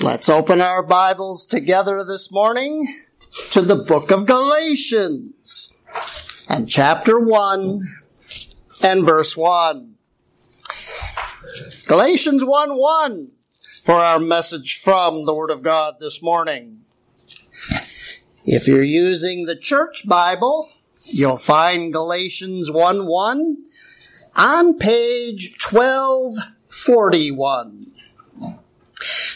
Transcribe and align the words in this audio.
Let's 0.00 0.28
open 0.28 0.60
our 0.60 0.84
Bibles 0.84 1.44
together 1.44 2.04
this 2.04 2.30
morning 2.30 2.86
to 3.50 3.60
the 3.60 3.74
book 3.74 4.12
of 4.12 4.26
Galatians 4.26 5.74
and 6.48 6.68
chapter 6.68 7.18
1 7.18 7.80
and 8.84 9.04
verse 9.04 9.36
1. 9.36 9.96
Galatians 11.88 12.44
1 12.44 12.70
1 12.70 13.30
for 13.82 13.96
our 13.96 14.20
message 14.20 14.78
from 14.78 15.26
the 15.26 15.34
Word 15.34 15.50
of 15.50 15.64
God 15.64 15.96
this 15.98 16.22
morning. 16.22 16.82
If 18.44 18.68
you're 18.68 18.84
using 18.84 19.46
the 19.46 19.56
church 19.56 20.06
Bible, 20.06 20.68
you'll 21.06 21.36
find 21.36 21.92
Galatians 21.92 22.70
1 22.70 23.04
1 23.04 23.56
on 24.36 24.78
page 24.78 25.56
1241. 25.60 27.97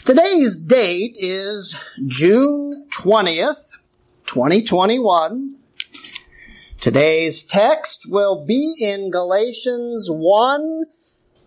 Today's 0.05 0.57
date 0.57 1.15
is 1.17 1.81
June 2.05 2.89
20th, 2.89 3.77
2021. 4.25 5.55
Today's 6.81 7.41
text 7.41 8.07
will 8.09 8.45
be 8.45 8.75
in 8.81 9.11
Galatians 9.11 10.09
1 10.11 10.83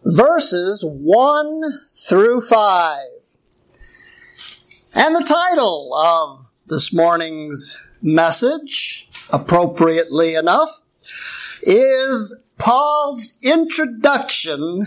verses 0.07 0.83
1 0.87 1.63
through 1.93 2.41
5. 2.41 2.99
And 4.95 5.15
the 5.15 5.25
title 5.25 5.95
of 5.95 6.47
this 6.67 6.95
morning's 6.95 7.79
message, 8.01 9.07
appropriately 9.31 10.35
enough, 10.35 10.81
is 11.61 12.43
Paul's 12.57 13.37
introduction 13.43 14.87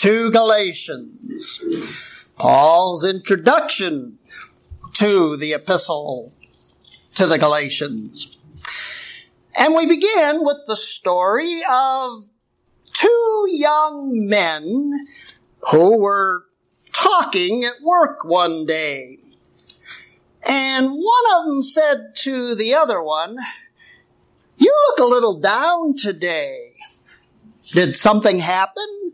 to 0.00 0.30
Galatians. 0.30 1.62
Paul's 2.36 3.02
introduction 3.02 4.18
to 4.92 5.38
the 5.38 5.54
epistle 5.54 6.32
to 7.14 7.26
the 7.26 7.38
Galatians. 7.38 8.42
And 9.58 9.74
we 9.74 9.86
begin 9.86 10.44
with 10.44 10.58
the 10.66 10.76
story 10.76 11.60
of 11.70 12.30
two 12.92 13.46
young 13.48 14.28
men 14.28 14.92
who 15.70 15.98
were 15.98 16.44
talking 16.92 17.64
at 17.64 17.80
work 17.82 18.22
one 18.26 18.66
day. 18.66 19.18
And 20.46 20.90
one 20.90 21.38
of 21.38 21.46
them 21.46 21.62
said 21.62 22.14
to 22.16 22.54
the 22.54 22.74
other 22.74 23.02
one, 23.02 23.38
You 24.58 24.74
look 24.90 24.98
a 24.98 25.10
little 25.10 25.40
down 25.40 25.96
today. 25.96 26.74
Did 27.72 27.96
something 27.96 28.40
happen? 28.40 29.05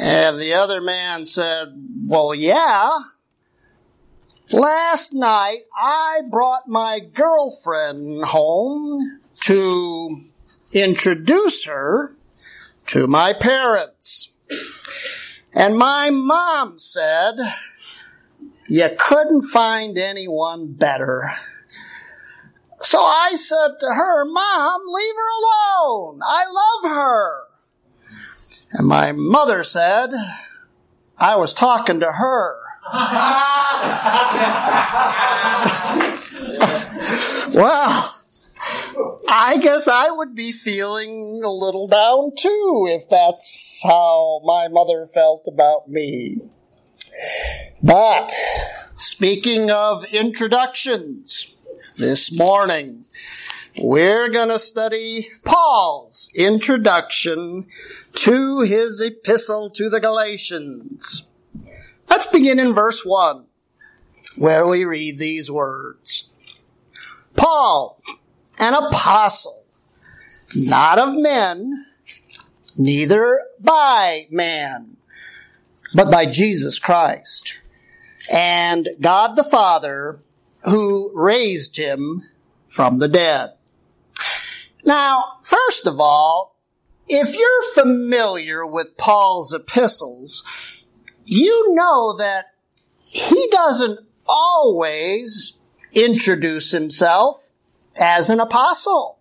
And 0.00 0.38
the 0.38 0.54
other 0.54 0.80
man 0.80 1.24
said, 1.24 1.68
Well, 2.04 2.34
yeah. 2.34 2.90
Last 4.52 5.12
night 5.12 5.62
I 5.76 6.22
brought 6.30 6.68
my 6.68 7.00
girlfriend 7.00 8.24
home 8.24 9.20
to 9.42 10.20
introduce 10.72 11.66
her 11.66 12.16
to 12.86 13.06
my 13.06 13.32
parents. 13.32 14.34
And 15.52 15.76
my 15.76 16.10
mom 16.10 16.78
said, 16.78 17.34
You 18.68 18.90
couldn't 18.98 19.42
find 19.42 19.98
anyone 19.98 20.72
better. 20.72 21.30
So 22.80 23.00
I 23.00 23.30
said 23.34 23.80
to 23.80 23.86
her, 23.86 24.24
Mom, 24.26 24.80
leave 24.86 25.14
her 25.14 25.30
alone. 25.40 26.20
I 26.22 26.44
love 26.44 26.92
her. 26.92 27.46
And 28.78 28.88
my 28.88 29.12
mother 29.12 29.64
said, 29.64 30.10
I 31.16 31.36
was 31.36 31.54
talking 31.54 31.98
to 32.00 32.12
her. 32.12 32.58
well, 37.54 38.14
I 39.26 39.56
guess 39.62 39.88
I 39.88 40.10
would 40.10 40.34
be 40.34 40.52
feeling 40.52 41.40
a 41.42 41.50
little 41.50 41.88
down 41.88 42.32
too 42.36 42.86
if 42.90 43.08
that's 43.08 43.80
how 43.82 44.42
my 44.44 44.68
mother 44.68 45.06
felt 45.06 45.48
about 45.48 45.88
me. 45.88 46.36
But 47.82 48.30
speaking 48.94 49.70
of 49.70 50.04
introductions, 50.12 51.50
this 51.96 52.36
morning 52.36 53.06
we're 53.78 54.28
going 54.28 54.48
to 54.48 54.58
study 54.58 55.28
Paul's 55.44 56.30
introduction 56.34 57.66
to 58.14 58.60
his 58.60 59.00
epistle 59.00 59.70
to 59.70 59.90
the 59.90 60.00
Galatians. 60.00 61.26
Let's 62.08 62.26
begin 62.26 62.58
in 62.58 62.72
verse 62.72 63.04
1, 63.04 63.44
where 64.38 64.66
we 64.66 64.84
read 64.84 65.18
these 65.18 65.50
words. 65.50 66.30
Paul, 67.36 68.00
an 68.58 68.74
apostle, 68.74 69.64
not 70.54 70.98
of 70.98 71.10
men, 71.14 71.86
neither 72.76 73.40
by 73.60 74.26
man, 74.30 74.96
but 75.94 76.10
by 76.10 76.24
Jesus 76.24 76.78
Christ, 76.78 77.60
and 78.32 78.88
God 79.00 79.36
the 79.36 79.44
Father, 79.44 80.20
who 80.64 81.12
raised 81.14 81.76
him 81.76 82.22
from 82.68 82.98
the 82.98 83.08
dead. 83.08 83.55
Now, 84.86 85.38
first 85.42 85.86
of 85.86 86.00
all, 86.00 86.56
if 87.08 87.36
you're 87.36 87.84
familiar 87.84 88.64
with 88.64 88.96
Paul's 88.96 89.52
epistles, 89.52 90.84
you 91.24 91.74
know 91.74 92.16
that 92.16 92.46
he 93.04 93.48
doesn't 93.50 94.00
always 94.26 95.54
introduce 95.92 96.70
himself 96.70 97.52
as 97.96 98.30
an 98.30 98.38
apostle. 98.38 99.18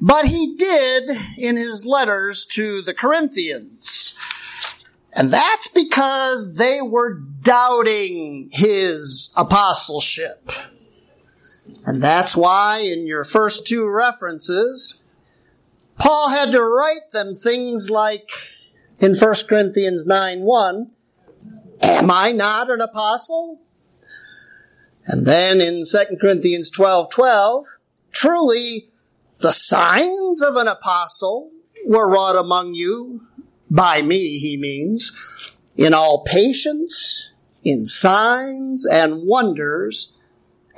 But 0.00 0.26
he 0.26 0.54
did 0.56 1.10
in 1.36 1.56
his 1.56 1.84
letters 1.84 2.44
to 2.52 2.82
the 2.82 2.94
Corinthians. 2.94 4.86
And 5.12 5.32
that's 5.32 5.68
because 5.68 6.56
they 6.56 6.80
were 6.80 7.14
doubting 7.14 8.48
his 8.52 9.34
apostleship. 9.36 10.50
And 11.86 12.02
that's 12.02 12.36
why 12.36 12.78
in 12.78 13.06
your 13.06 13.24
first 13.24 13.66
two 13.66 13.86
references, 13.86 15.04
Paul 15.98 16.30
had 16.30 16.52
to 16.52 16.62
write 16.62 17.10
them 17.12 17.34
things 17.34 17.90
like 17.90 18.30
in 18.98 19.14
1 19.14 19.34
Corinthians 19.48 20.06
9 20.06 20.40
1, 20.40 20.90
Am 21.82 22.10
I 22.10 22.32
not 22.32 22.70
an 22.70 22.80
apostle? 22.80 23.60
And 25.06 25.26
then 25.26 25.60
in 25.60 25.84
2 25.84 26.16
Corinthians 26.20 26.70
12 26.70 27.10
12, 27.10 27.64
truly 28.12 28.88
the 29.40 29.52
signs 29.52 30.42
of 30.42 30.56
an 30.56 30.68
apostle 30.68 31.50
were 31.86 32.08
wrought 32.08 32.36
among 32.36 32.74
you, 32.74 33.20
by 33.70 34.02
me, 34.02 34.38
he 34.38 34.56
means, 34.56 35.56
in 35.76 35.94
all 35.94 36.24
patience, 36.24 37.32
in 37.64 37.86
signs 37.86 38.84
and 38.84 39.26
wonders, 39.26 40.12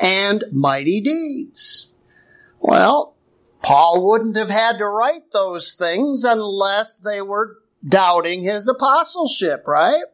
and 0.03 0.45
mighty 0.51 1.01
deeds. 1.01 1.91
Well, 2.61 3.17
Paul 3.63 4.07
wouldn't 4.07 4.37
have 4.37 4.51
had 4.51 4.79
to 4.79 4.87
write 4.87 5.31
those 5.33 5.75
things 5.75 6.25
unless 6.25 6.97
they 6.97 7.23
were 7.23 7.59
doubting 7.87 8.43
his 8.43 8.69
apostleship, 8.69 9.67
right? 9.67 10.05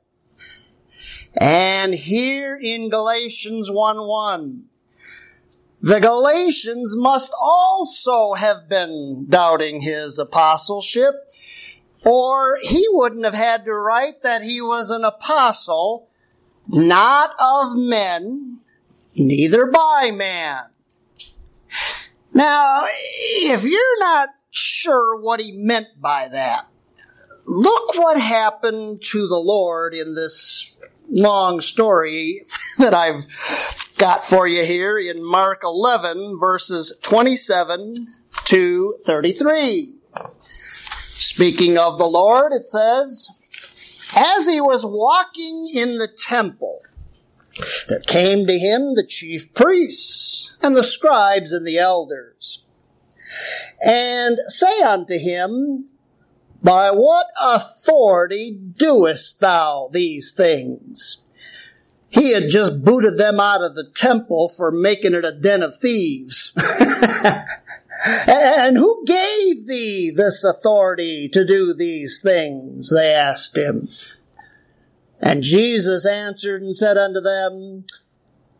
And 1.40 1.94
here 1.94 2.58
in 2.60 2.90
Galatians 2.90 3.70
1 3.70 3.96
1, 3.98 4.64
the 5.80 6.00
Galatians 6.00 6.96
must 6.96 7.32
also 7.40 8.34
have 8.34 8.68
been 8.68 9.26
doubting 9.28 9.80
his 9.80 10.18
apostleship, 10.18 11.14
or 12.04 12.58
he 12.62 12.84
wouldn't 12.90 13.24
have 13.24 13.34
had 13.34 13.64
to 13.64 13.72
write 13.72 14.22
that 14.22 14.42
he 14.42 14.60
was 14.60 14.90
an 14.90 15.04
apostle, 15.04 16.08
not 16.66 17.30
of 17.38 17.76
men, 17.76 18.60
neither 19.18 19.66
by 19.66 20.10
man. 20.14 20.64
Now, 22.32 22.84
if 22.86 23.64
you're 23.64 23.98
not 24.00 24.28
sure 24.50 25.20
what 25.20 25.40
he 25.40 25.52
meant 25.52 26.00
by 26.00 26.28
that, 26.30 26.66
look 27.46 27.94
what 27.94 28.20
happened 28.20 29.02
to 29.02 29.26
the 29.26 29.38
Lord 29.38 29.94
in 29.94 30.14
this 30.14 30.78
long 31.08 31.60
story 31.60 32.42
that 32.78 32.94
I've 32.94 33.26
got 33.98 34.22
for 34.22 34.46
you 34.46 34.64
here 34.64 34.98
in 34.98 35.24
Mark 35.24 35.62
11 35.64 36.38
verses 36.38 36.96
27 37.02 38.06
to 38.44 38.94
33. 39.04 39.94
Speaking 40.90 41.78
of 41.78 41.98
the 41.98 42.06
Lord, 42.06 42.52
it 42.52 42.68
says, 42.68 43.28
as 44.16 44.46
he 44.46 44.60
was 44.60 44.84
walking 44.84 45.68
in 45.74 45.98
the 45.98 46.08
temple, 46.08 46.82
there 47.88 48.00
came 48.00 48.46
to 48.46 48.58
him 48.58 48.94
the 48.94 49.06
chief 49.06 49.52
priests 49.54 50.56
and 50.62 50.76
the 50.76 50.84
scribes 50.84 51.52
and 51.52 51.66
the 51.66 51.78
elders, 51.78 52.64
and 53.84 54.38
say 54.46 54.80
unto 54.82 55.18
him, 55.18 55.86
By 56.62 56.90
what 56.90 57.26
authority 57.40 58.50
doest 58.50 59.40
thou 59.40 59.88
these 59.92 60.32
things? 60.32 61.24
he 62.10 62.32
had 62.32 62.48
just 62.48 62.82
booted 62.82 63.18
them 63.18 63.38
out 63.38 63.62
of 63.62 63.74
the 63.74 63.84
temple 63.84 64.48
for 64.48 64.70
making 64.70 65.14
it 65.14 65.24
a 65.24 65.32
den 65.32 65.62
of 65.62 65.76
thieves. 65.76 66.52
and 68.26 68.76
who 68.76 69.04
gave 69.06 69.66
thee 69.66 70.10
this 70.14 70.44
authority 70.44 71.28
to 71.28 71.44
do 71.44 71.74
these 71.74 72.20
things? 72.22 72.90
They 72.90 73.12
asked 73.12 73.56
him. 73.56 73.88
And 75.20 75.42
Jesus 75.42 76.06
answered 76.06 76.62
and 76.62 76.74
said 76.74 76.96
unto 76.96 77.20
them, 77.20 77.84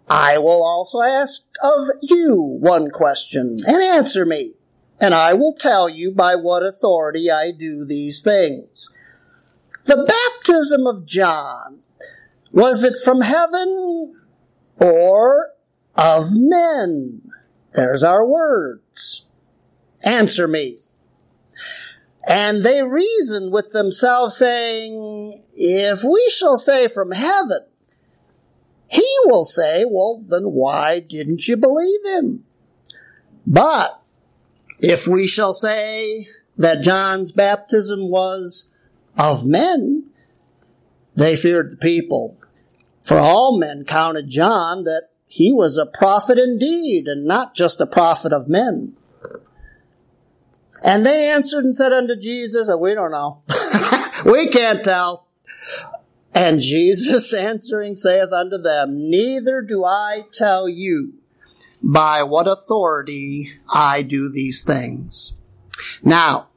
I 0.09 0.39
will 0.39 0.65
also 0.65 1.01
ask 1.01 1.43
of 1.63 1.83
you 2.01 2.41
one 2.41 2.91
question 2.91 3.61
and 3.67 3.83
answer 3.83 4.25
me, 4.25 4.55
and 5.01 5.15
I 5.15 5.35
will 5.35 5.55
tell 5.55 5.89
you 5.89 6.11
by 6.11 6.35
what 6.35 6.63
authority 6.63 7.31
I 7.31 7.51
do 7.51 7.85
these 7.85 8.23
things. 8.23 8.93
The 9.87 10.05
baptism 10.05 10.87
of 10.87 11.07
John, 11.07 11.81
was 12.53 12.83
it 12.83 12.97
from 13.05 13.21
heaven 13.21 14.17
or 14.81 15.51
of 15.95 16.25
men? 16.35 17.23
There's 17.75 18.03
our 18.03 18.27
words. 18.27 19.27
Answer 20.05 20.49
me. 20.49 20.79
And 22.29 22.63
they 22.63 22.83
reasoned 22.83 23.53
with 23.53 23.73
themselves, 23.73 24.37
saying, 24.37 25.43
If 25.55 26.05
we 26.05 26.31
shall 26.31 26.59
say 26.59 26.87
from 26.87 27.13
heaven, 27.13 27.61
he 28.87 29.07
will 29.25 29.47
say, 29.47 29.85
Well, 29.89 30.23
then 30.29 30.53
why 30.53 31.01
didn't 31.01 31.49
you 31.49 31.57
believe 31.57 32.01
him? 32.05 32.45
But 33.47 34.03
if 34.79 35.09
we 35.09 35.27
shall 35.27 35.55
say 35.55 36.27
that 36.59 36.83
John's 36.83 37.33
baptism 37.33 38.11
was 38.11 38.69
of 39.19 39.47
men, 39.47 40.11
they 41.17 41.35
feared 41.35 41.71
the 41.71 41.77
people. 41.79 42.37
For 43.03 43.19
all 43.19 43.59
men 43.59 43.87
counted 43.87 44.29
John 44.29 44.85
that 44.85 45.09
he 45.27 45.51
was 45.51 45.79
a 45.79 45.87
prophet 45.87 46.39
indeed, 46.39 47.07
and 47.07 47.25
not 47.25 47.55
just 47.55 47.81
a 47.81 47.87
prophet 47.87 48.35
of 48.35 48.51
men. 48.51 48.98
And 50.83 51.05
they 51.05 51.31
answered 51.31 51.65
and 51.65 51.75
said 51.75 51.93
unto 51.93 52.17
Jesus, 52.17 52.69
oh, 52.69 52.79
We 52.79 52.95
don't 52.95 53.11
know. 53.11 53.43
we 54.25 54.49
can't 54.49 54.85
tell. 54.85 55.27
And 56.35 56.61
Jesus 56.61 57.35
answering 57.35 57.97
saith 57.97 58.33
unto 58.33 58.59
them, 58.59 59.11
Neither 59.11 59.63
do 59.63 59.85
I 59.85 60.25
tell 60.33 60.69
you 60.69 61.15
by 61.83 62.23
what 62.23 62.49
authority 62.49 63.49
I 63.69 64.03
do 64.03 64.31
these 64.31 64.63
things. 64.65 65.37
Now, 66.03 66.49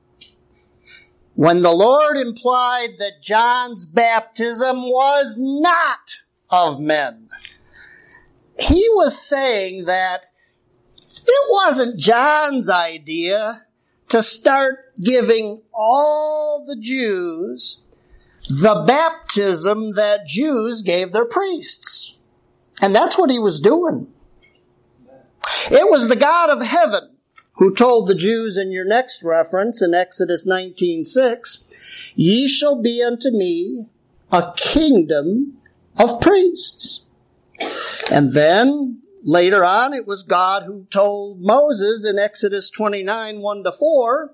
when 1.35 1.61
the 1.61 1.71
Lord 1.71 2.17
implied 2.17 2.97
that 2.99 3.21
John's 3.21 3.85
baptism 3.85 4.81
was 4.83 5.35
not 5.37 6.23
of 6.49 6.79
men, 6.79 7.27
he 8.59 8.85
was 8.91 9.19
saying 9.19 9.85
that 9.85 10.25
it 11.25 11.45
wasn't 11.49 11.99
John's 11.99 12.69
idea 12.69 13.65
to 14.11 14.21
start 14.21 14.93
giving 15.01 15.61
all 15.73 16.65
the 16.67 16.75
Jews 16.75 17.81
the 18.49 18.83
baptism 18.85 19.93
that 19.93 20.25
Jews 20.25 20.81
gave 20.81 21.13
their 21.13 21.23
priests. 21.23 22.17
And 22.81 22.93
that's 22.93 23.17
what 23.17 23.31
he 23.31 23.39
was 23.39 23.61
doing. 23.61 24.11
It 25.71 25.89
was 25.89 26.09
the 26.09 26.17
God 26.17 26.49
of 26.49 26.61
heaven 26.61 27.15
who 27.53 27.73
told 27.73 28.07
the 28.07 28.15
Jews 28.15 28.57
in 28.57 28.73
your 28.73 28.83
next 28.83 29.23
reference 29.23 29.81
in 29.81 29.93
Exodus 29.93 30.45
19:6, 30.45 31.59
"Ye 32.13 32.49
shall 32.49 32.75
be 32.75 33.01
unto 33.01 33.31
me 33.31 33.87
a 34.29 34.51
kingdom 34.57 35.57
of 35.97 36.19
priests." 36.19 37.01
And 38.11 38.33
then 38.33 39.00
later 39.23 39.63
on 39.63 39.93
it 39.93 40.07
was 40.07 40.23
God 40.23 40.63
who 40.63 40.85
told 40.89 41.41
Moses 41.41 42.05
in 42.05 42.17
Exodus 42.17 42.69
29 42.69 43.41
1 43.41 43.63
to 43.63 43.71
4, 43.71 44.33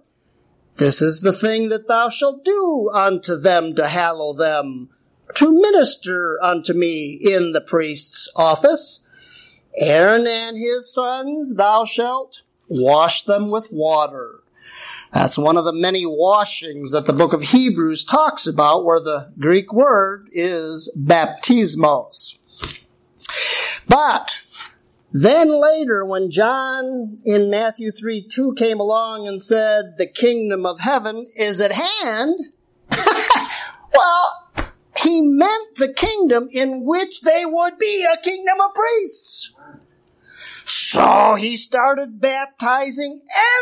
this 0.77 1.01
is 1.01 1.21
the 1.21 1.33
thing 1.33 1.69
that 1.69 1.87
thou 1.87 2.09
shalt 2.09 2.45
do 2.45 2.89
unto 2.93 3.35
them 3.35 3.73
to 3.75 3.87
hallow 3.87 4.33
them, 4.33 4.89
to 5.35 5.51
minister 5.51 6.37
unto 6.41 6.73
me 6.73 7.19
in 7.21 7.51
the 7.51 7.61
priest's 7.61 8.31
office. 8.35 9.03
Aaron 9.79 10.25
and 10.27 10.57
his 10.57 10.93
sons 10.93 11.55
thou 11.55 11.85
shalt 11.85 12.43
wash 12.69 13.23
them 13.23 13.49
with 13.49 13.69
water. 13.71 14.41
That's 15.11 15.37
one 15.37 15.57
of 15.57 15.65
the 15.65 15.73
many 15.73 16.05
washings 16.05 16.91
that 16.91 17.05
the 17.05 17.13
book 17.13 17.33
of 17.33 17.41
Hebrews 17.41 18.05
talks 18.05 18.45
about, 18.45 18.85
where 18.85 18.99
the 18.99 19.31
Greek 19.39 19.73
word 19.73 20.27
is 20.31 20.93
baptismos. 20.95 22.37
But 23.87 24.46
then 25.23 25.49
later, 25.49 26.05
when 26.05 26.29
John 26.29 27.19
in 27.23 27.49
Matthew 27.49 27.91
3 27.91 28.27
2 28.29 28.53
came 28.55 28.79
along 28.79 29.27
and 29.27 29.41
said, 29.41 29.93
the 29.97 30.05
kingdom 30.05 30.65
of 30.65 30.81
heaven 30.81 31.25
is 31.35 31.61
at 31.61 31.71
hand, 31.71 32.37
well, 33.93 34.49
he 35.03 35.27
meant 35.29 35.75
the 35.75 35.93
kingdom 35.93 36.49
in 36.51 36.85
which 36.85 37.21
they 37.21 37.45
would 37.45 37.79
be 37.79 38.05
a 38.05 38.21
kingdom 38.21 38.57
of 38.61 38.73
priests. 38.73 39.53
So 40.65 41.35
he 41.35 41.55
started 41.55 42.19
baptizing 42.19 43.21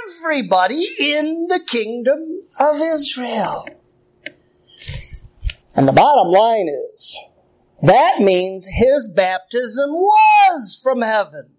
everybody 0.10 0.88
in 1.00 1.48
the 1.48 1.60
kingdom 1.60 2.42
of 2.60 2.82
Israel. 2.82 3.68
And 5.76 5.88
the 5.88 5.94
bottom 5.94 6.32
line 6.32 6.68
is, 6.68 7.18
that 7.88 8.20
means 8.20 8.68
his 8.68 9.08
baptism 9.08 9.92
was 9.92 10.80
from 10.82 11.02
heaven. 11.02 11.50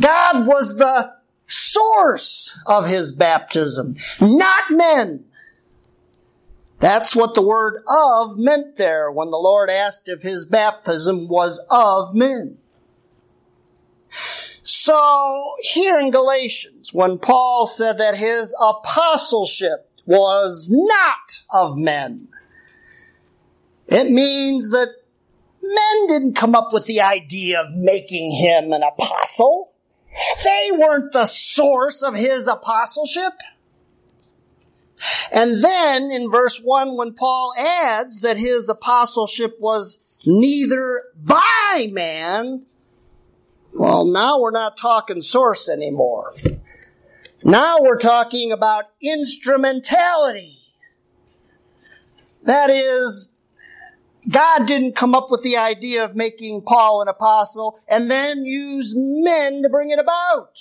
God 0.00 0.46
was 0.46 0.76
the 0.76 1.14
source 1.46 2.60
of 2.66 2.88
his 2.88 3.12
baptism, 3.12 3.94
not 4.20 4.70
men. 4.70 5.24
That's 6.80 7.16
what 7.16 7.34
the 7.34 7.42
word 7.42 7.74
of 7.88 8.38
meant 8.38 8.76
there 8.76 9.10
when 9.10 9.30
the 9.30 9.36
Lord 9.36 9.68
asked 9.68 10.08
if 10.08 10.22
his 10.22 10.46
baptism 10.46 11.28
was 11.28 11.64
of 11.70 12.14
men. 12.14 12.58
So 14.62 15.54
here 15.60 15.98
in 15.98 16.10
Galatians, 16.10 16.94
when 16.94 17.18
Paul 17.18 17.66
said 17.66 17.98
that 17.98 18.16
his 18.16 18.54
apostleship 18.60 19.90
was 20.06 20.68
not 20.70 21.42
of 21.50 21.76
men, 21.76 22.28
it 23.88 24.10
means 24.10 24.70
that 24.70 24.94
men 25.62 26.06
didn't 26.08 26.34
come 26.34 26.54
up 26.54 26.72
with 26.72 26.86
the 26.86 27.00
idea 27.00 27.60
of 27.60 27.74
making 27.74 28.32
him 28.32 28.72
an 28.72 28.82
apostle. 28.82 29.72
They 30.44 30.70
weren't 30.72 31.12
the 31.12 31.26
source 31.26 32.02
of 32.02 32.14
his 32.14 32.46
apostleship. 32.46 33.34
And 35.32 35.62
then 35.62 36.10
in 36.10 36.30
verse 36.30 36.60
1, 36.62 36.96
when 36.96 37.14
Paul 37.14 37.52
adds 37.58 38.20
that 38.22 38.36
his 38.36 38.68
apostleship 38.68 39.56
was 39.60 40.22
neither 40.26 41.04
by 41.22 41.88
man, 41.90 42.66
well, 43.72 44.04
now 44.04 44.40
we're 44.40 44.50
not 44.50 44.76
talking 44.76 45.20
source 45.20 45.68
anymore. 45.68 46.32
Now 47.44 47.78
we're 47.80 47.98
talking 47.98 48.50
about 48.50 48.86
instrumentality. 49.00 50.54
That 52.42 52.70
is, 52.70 53.34
God 54.28 54.66
didn't 54.66 54.96
come 54.96 55.14
up 55.14 55.30
with 55.30 55.42
the 55.42 55.56
idea 55.56 56.04
of 56.04 56.14
making 56.14 56.62
Paul 56.66 57.00
an 57.00 57.08
apostle 57.08 57.80
and 57.88 58.10
then 58.10 58.44
use 58.44 58.92
men 58.96 59.62
to 59.62 59.68
bring 59.68 59.90
it 59.90 59.98
about. 59.98 60.58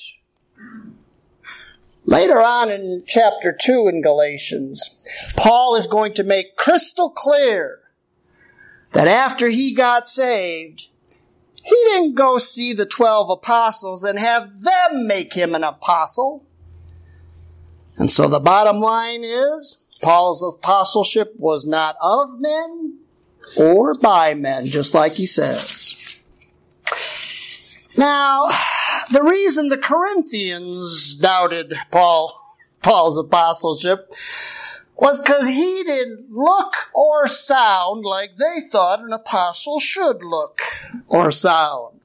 Later 2.05 2.41
on 2.41 2.71
in 2.71 3.03
chapter 3.05 3.51
2 3.59 3.89
in 3.89 4.01
Galatians, 4.01 4.95
Paul 5.35 5.75
is 5.75 5.87
going 5.87 6.13
to 6.13 6.23
make 6.23 6.55
crystal 6.55 7.09
clear 7.09 7.79
that 8.93 9.09
after 9.09 9.49
he 9.49 9.73
got 9.73 10.07
saved, 10.07 10.89
he 11.61 11.75
didn't 11.87 12.15
go 12.15 12.37
see 12.37 12.71
the 12.71 12.85
12 12.85 13.29
apostles 13.29 14.03
and 14.03 14.17
have 14.17 14.61
them 14.61 15.05
make 15.05 15.33
him 15.33 15.53
an 15.53 15.65
apostle. 15.65 16.45
And 17.97 18.09
so 18.09 18.29
the 18.29 18.39
bottom 18.39 18.79
line 18.79 19.25
is, 19.25 19.83
Paul's 20.01 20.41
apostleship 20.41 21.33
was 21.37 21.67
not 21.67 21.97
of 22.01 22.39
men, 22.39 22.86
or 23.57 23.93
by 23.95 24.33
men, 24.33 24.65
just 24.65 24.93
like 24.93 25.13
he 25.13 25.25
says. 25.25 25.93
Now, 27.97 28.47
the 29.11 29.23
reason 29.23 29.69
the 29.69 29.77
Corinthians 29.77 31.15
doubted 31.15 31.73
Paul, 31.91 32.31
Paul's 32.81 33.17
apostleship 33.17 34.11
was 34.95 35.21
because 35.21 35.47
he 35.47 35.83
didn't 35.83 36.31
look 36.31 36.73
or 36.93 37.27
sound 37.27 38.03
like 38.03 38.37
they 38.37 38.59
thought 38.71 38.99
an 38.99 39.13
apostle 39.13 39.79
should 39.79 40.23
look 40.23 40.61
or 41.07 41.31
sound. 41.31 41.99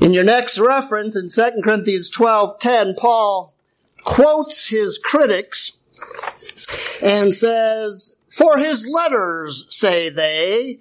In 0.00 0.12
your 0.12 0.24
next 0.24 0.58
reference 0.58 1.16
in 1.16 1.28
2 1.28 1.62
Corinthians 1.62 2.10
12:10, 2.10 2.96
Paul 2.98 3.54
quotes 4.02 4.68
his 4.68 4.98
critics 4.98 5.78
and 7.02 7.34
says, 7.34 8.18
for 8.34 8.58
his 8.58 8.88
letters, 8.88 9.64
say 9.68 10.08
they, 10.08 10.80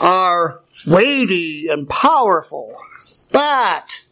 are 0.00 0.62
weighty 0.86 1.68
and 1.68 1.86
powerful, 1.88 2.74
but 3.30 4.02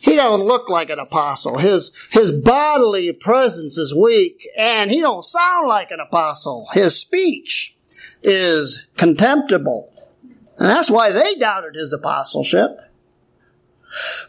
he 0.00 0.16
don't 0.16 0.40
look 0.42 0.70
like 0.70 0.88
an 0.88 0.98
apostle. 0.98 1.58
His, 1.58 1.92
his 2.10 2.32
bodily 2.32 3.12
presence 3.12 3.76
is 3.76 3.94
weak 3.94 4.48
and 4.56 4.90
he 4.90 5.00
don't 5.00 5.22
sound 5.22 5.68
like 5.68 5.90
an 5.90 6.00
apostle. 6.00 6.68
His 6.72 6.98
speech 6.98 7.76
is 8.22 8.86
contemptible. 8.96 9.92
And 10.56 10.68
that's 10.68 10.90
why 10.90 11.12
they 11.12 11.34
doubted 11.34 11.74
his 11.74 11.92
apostleship. 11.92 12.80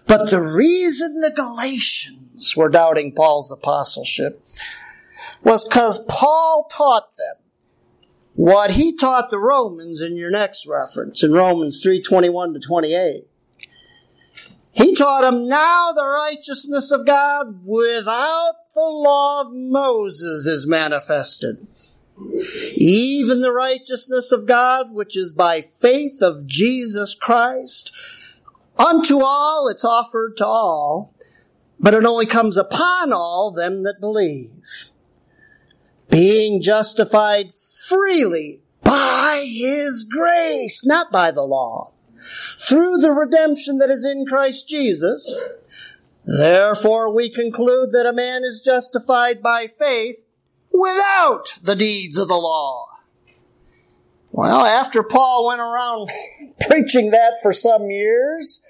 But 0.06 0.30
the 0.30 0.42
reason 0.42 1.22
the 1.22 1.32
Galatians 1.34 2.56
were 2.58 2.70
doubting 2.70 3.14
Paul's 3.14 3.52
apostleship 3.52 4.46
was 5.44 5.66
because 5.66 6.04
Paul 6.10 6.68
taught 6.70 7.10
them 7.12 7.49
what 8.40 8.72
he 8.72 8.96
taught 8.96 9.30
the 9.30 9.38
Romans 9.38 10.02
in 10.02 10.16
your 10.16 10.32
next 10.32 10.66
reference 10.66 11.22
in 11.22 11.34
Romans 11.34 11.84
3:21 11.84 12.54
to 12.54 12.60
28. 12.62 13.28
He 14.72 14.96
taught 14.96 15.24
them 15.24 15.46
now 15.46 15.92
the 15.92 16.06
righteousness 16.06 16.90
of 16.90 17.06
God 17.06 17.66
without 17.66 18.54
the 18.74 18.86
law 18.86 19.42
of 19.42 19.52
Moses 19.52 20.48
is 20.48 20.66
manifested. 20.66 21.68
Even 22.78 23.42
the 23.42 23.52
righteousness 23.52 24.32
of 24.32 24.46
God, 24.46 24.94
which 24.94 25.18
is 25.18 25.34
by 25.34 25.60
faith 25.60 26.22
of 26.22 26.48
Jesus 26.48 27.14
Christ, 27.14 27.92
unto 28.78 29.20
all 29.22 29.68
it's 29.68 29.84
offered 29.84 30.38
to 30.38 30.46
all, 30.46 31.14
but 31.78 31.94
it 31.94 32.06
only 32.06 32.26
comes 32.26 32.56
upon 32.56 33.12
all 33.12 33.52
them 33.52 33.84
that 33.84 34.00
believe. 34.00 34.94
Being 36.10 36.62
justified 36.62 37.52
freely 37.52 38.62
by 38.84 39.46
his 39.46 40.04
grace, 40.04 40.86
not 40.86 41.12
by 41.12 41.32
the 41.32 41.44
law 41.44 41.94
through 42.58 42.98
the 42.98 43.12
redemption 43.12 43.78
that 43.78 43.90
is 43.90 44.06
in 44.06 44.26
Christ 44.26 44.68
Jesus. 44.68 45.36
Therefore 46.26 47.14
we 47.14 47.30
conclude 47.30 47.92
that 47.92 48.06
a 48.06 48.14
man 48.14 48.44
is 48.44 48.62
justified 48.64 49.42
by 49.42 49.68
faith 49.68 50.26
without 50.72 51.54
the 51.64 51.76
deeds 51.76 52.18
of 52.18 52.28
the 52.28 52.36
law. 52.36 52.86
Well, 54.32 54.64
after 54.64 55.02
Paul 55.02 55.48
went 55.48 55.62
around 55.62 56.10
preaching 56.68 57.12
that 57.12 57.38
for 57.42 57.52
some 57.52 57.90
years, 57.90 58.62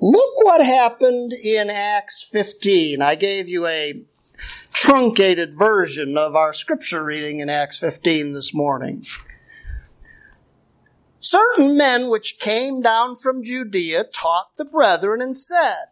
look 0.00 0.44
what 0.44 0.64
happened 0.64 1.32
in 1.32 1.70
Acts 1.70 2.28
15. 2.30 3.00
I 3.00 3.14
gave 3.14 3.48
you 3.48 3.66
a 3.66 4.02
truncated 4.74 5.56
version 5.56 6.18
of 6.18 6.36
our 6.36 6.52
scripture 6.52 7.02
reading 7.02 7.38
in 7.38 7.48
Acts 7.48 7.78
15 7.78 8.32
this 8.32 8.52
morning 8.52 9.04
certain 11.34 11.76
men 11.76 12.10
which 12.10 12.38
came 12.38 12.82
down 12.82 13.16
from 13.16 13.42
Judea 13.42 14.04
taught 14.04 14.56
the 14.56 14.64
brethren 14.64 15.20
and 15.22 15.36
said, 15.36 15.86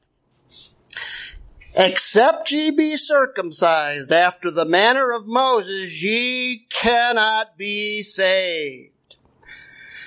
Except 1.74 2.52
ye 2.52 2.70
be 2.70 2.96
circumcised 2.96 4.12
after 4.12 4.50
the 4.50 4.66
manner 4.66 5.10
of 5.10 5.26
Moses, 5.26 6.02
ye 6.04 6.66
cannot 6.70 7.56
be 7.56 8.02
saved. 8.02 9.16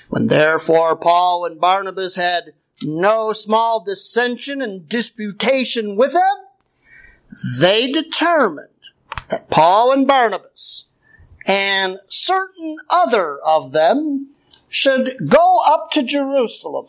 When 0.09 0.27
therefore 0.27 0.95
Paul 0.95 1.45
and 1.45 1.59
Barnabas 1.59 2.15
had 2.15 2.53
no 2.83 3.33
small 3.33 3.83
dissension 3.83 4.61
and 4.61 4.87
disputation 4.87 5.95
with 5.95 6.13
them, 6.13 6.44
they 7.59 7.91
determined 7.91 8.69
that 9.29 9.49
Paul 9.49 9.91
and 9.91 10.07
Barnabas 10.07 10.87
and 11.47 11.97
certain 12.07 12.77
other 12.89 13.37
of 13.45 13.71
them 13.71 14.33
should 14.69 15.15
go 15.27 15.59
up 15.65 15.91
to 15.91 16.03
Jerusalem. 16.03 16.87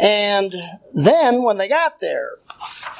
And 0.00 0.54
then 0.94 1.42
when 1.42 1.56
they 1.56 1.68
got 1.68 2.00
there, 2.00 2.32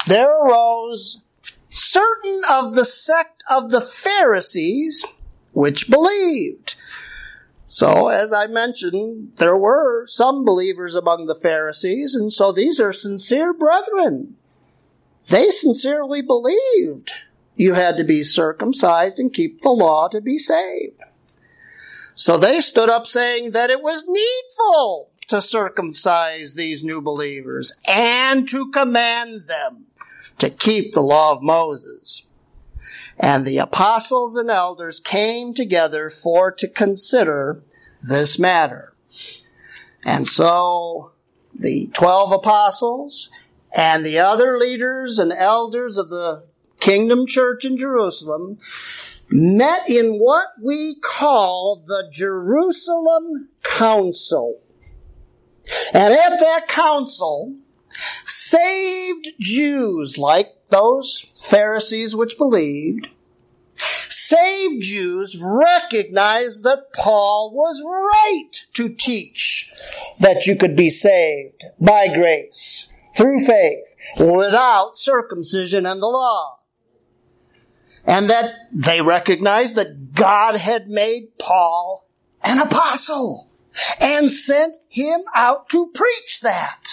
there 0.07 0.31
arose 0.31 1.21
certain 1.69 2.41
of 2.49 2.73
the 2.73 2.85
sect 2.85 3.43
of 3.49 3.69
the 3.69 3.81
Pharisees 3.81 5.21
which 5.53 5.89
believed. 5.89 6.75
So, 7.65 8.07
as 8.07 8.33
I 8.33 8.47
mentioned, 8.47 9.33
there 9.37 9.55
were 9.55 10.07
some 10.07 10.43
believers 10.43 10.95
among 10.95 11.27
the 11.27 11.35
Pharisees, 11.35 12.15
and 12.15 12.33
so 12.33 12.51
these 12.51 12.79
are 12.79 12.91
sincere 12.91 13.53
brethren. 13.53 14.35
They 15.29 15.49
sincerely 15.49 16.21
believed 16.21 17.11
you 17.55 17.73
had 17.73 17.97
to 17.97 18.03
be 18.03 18.23
circumcised 18.23 19.19
and 19.19 19.33
keep 19.33 19.59
the 19.59 19.69
law 19.69 20.07
to 20.07 20.21
be 20.21 20.37
saved. 20.37 21.01
So 22.15 22.37
they 22.37 22.61
stood 22.61 22.89
up 22.89 23.05
saying 23.05 23.51
that 23.51 23.69
it 23.69 23.81
was 23.81 24.05
needful 24.07 25.11
to 25.27 25.41
circumcise 25.41 26.55
these 26.55 26.83
new 26.83 27.01
believers 27.01 27.71
and 27.87 28.47
to 28.49 28.71
command 28.71 29.47
them 29.47 29.85
to 30.39 30.49
keep 30.49 30.93
the 30.93 31.01
law 31.01 31.33
of 31.33 31.43
Moses. 31.43 32.25
And 33.19 33.45
the 33.45 33.57
apostles 33.57 34.35
and 34.35 34.49
elders 34.49 34.99
came 34.99 35.53
together 35.53 36.09
for 36.09 36.51
to 36.53 36.67
consider 36.67 37.61
this 38.01 38.39
matter. 38.39 38.93
And 40.05 40.25
so 40.25 41.11
the 41.53 41.87
12 41.93 42.31
apostles 42.31 43.29
and 43.75 44.05
the 44.05 44.19
other 44.19 44.57
leaders 44.57 45.19
and 45.19 45.31
elders 45.31 45.97
of 45.97 46.09
the 46.09 46.47
kingdom 46.79 47.27
church 47.27 47.65
in 47.65 47.77
Jerusalem 47.77 48.55
met 49.29 49.87
in 49.89 50.15
what 50.15 50.47
we 50.61 50.95
call 50.95 51.75
the 51.75 52.09
Jerusalem 52.11 53.49
Council. 53.63 54.61
And 55.93 56.13
at 56.13 56.39
that 56.39 56.67
council, 56.67 57.55
saved 58.25 59.29
Jews 59.39 60.17
like 60.17 60.55
those 60.69 61.31
Pharisees 61.37 62.15
which 62.15 62.37
believed, 62.37 63.13
saved 63.75 64.81
Jews 64.81 65.39
recognized 65.41 66.63
that 66.63 66.91
Paul 66.93 67.51
was 67.53 67.83
right 67.83 68.65
to 68.73 68.89
teach 68.89 69.71
that 70.19 70.47
you 70.47 70.55
could 70.55 70.75
be 70.75 70.89
saved 70.89 71.65
by 71.79 72.07
grace 72.07 72.88
through 73.19 73.39
faith 73.39 73.95
without 74.17 74.95
circumcision 74.95 75.85
and 75.85 76.01
the 76.01 76.07
law 76.07 76.59
and 78.05 78.29
that 78.29 78.53
they 78.73 79.01
recognized 79.01 79.75
that 79.75 80.13
God 80.13 80.55
had 80.55 80.87
made 80.87 81.37
Paul 81.37 82.07
an 82.43 82.59
apostle 82.59 83.49
and 84.01 84.31
sent 84.31 84.77
him 84.87 85.21
out 85.35 85.69
to 85.69 85.91
preach 85.93 86.39
that. 86.41 86.85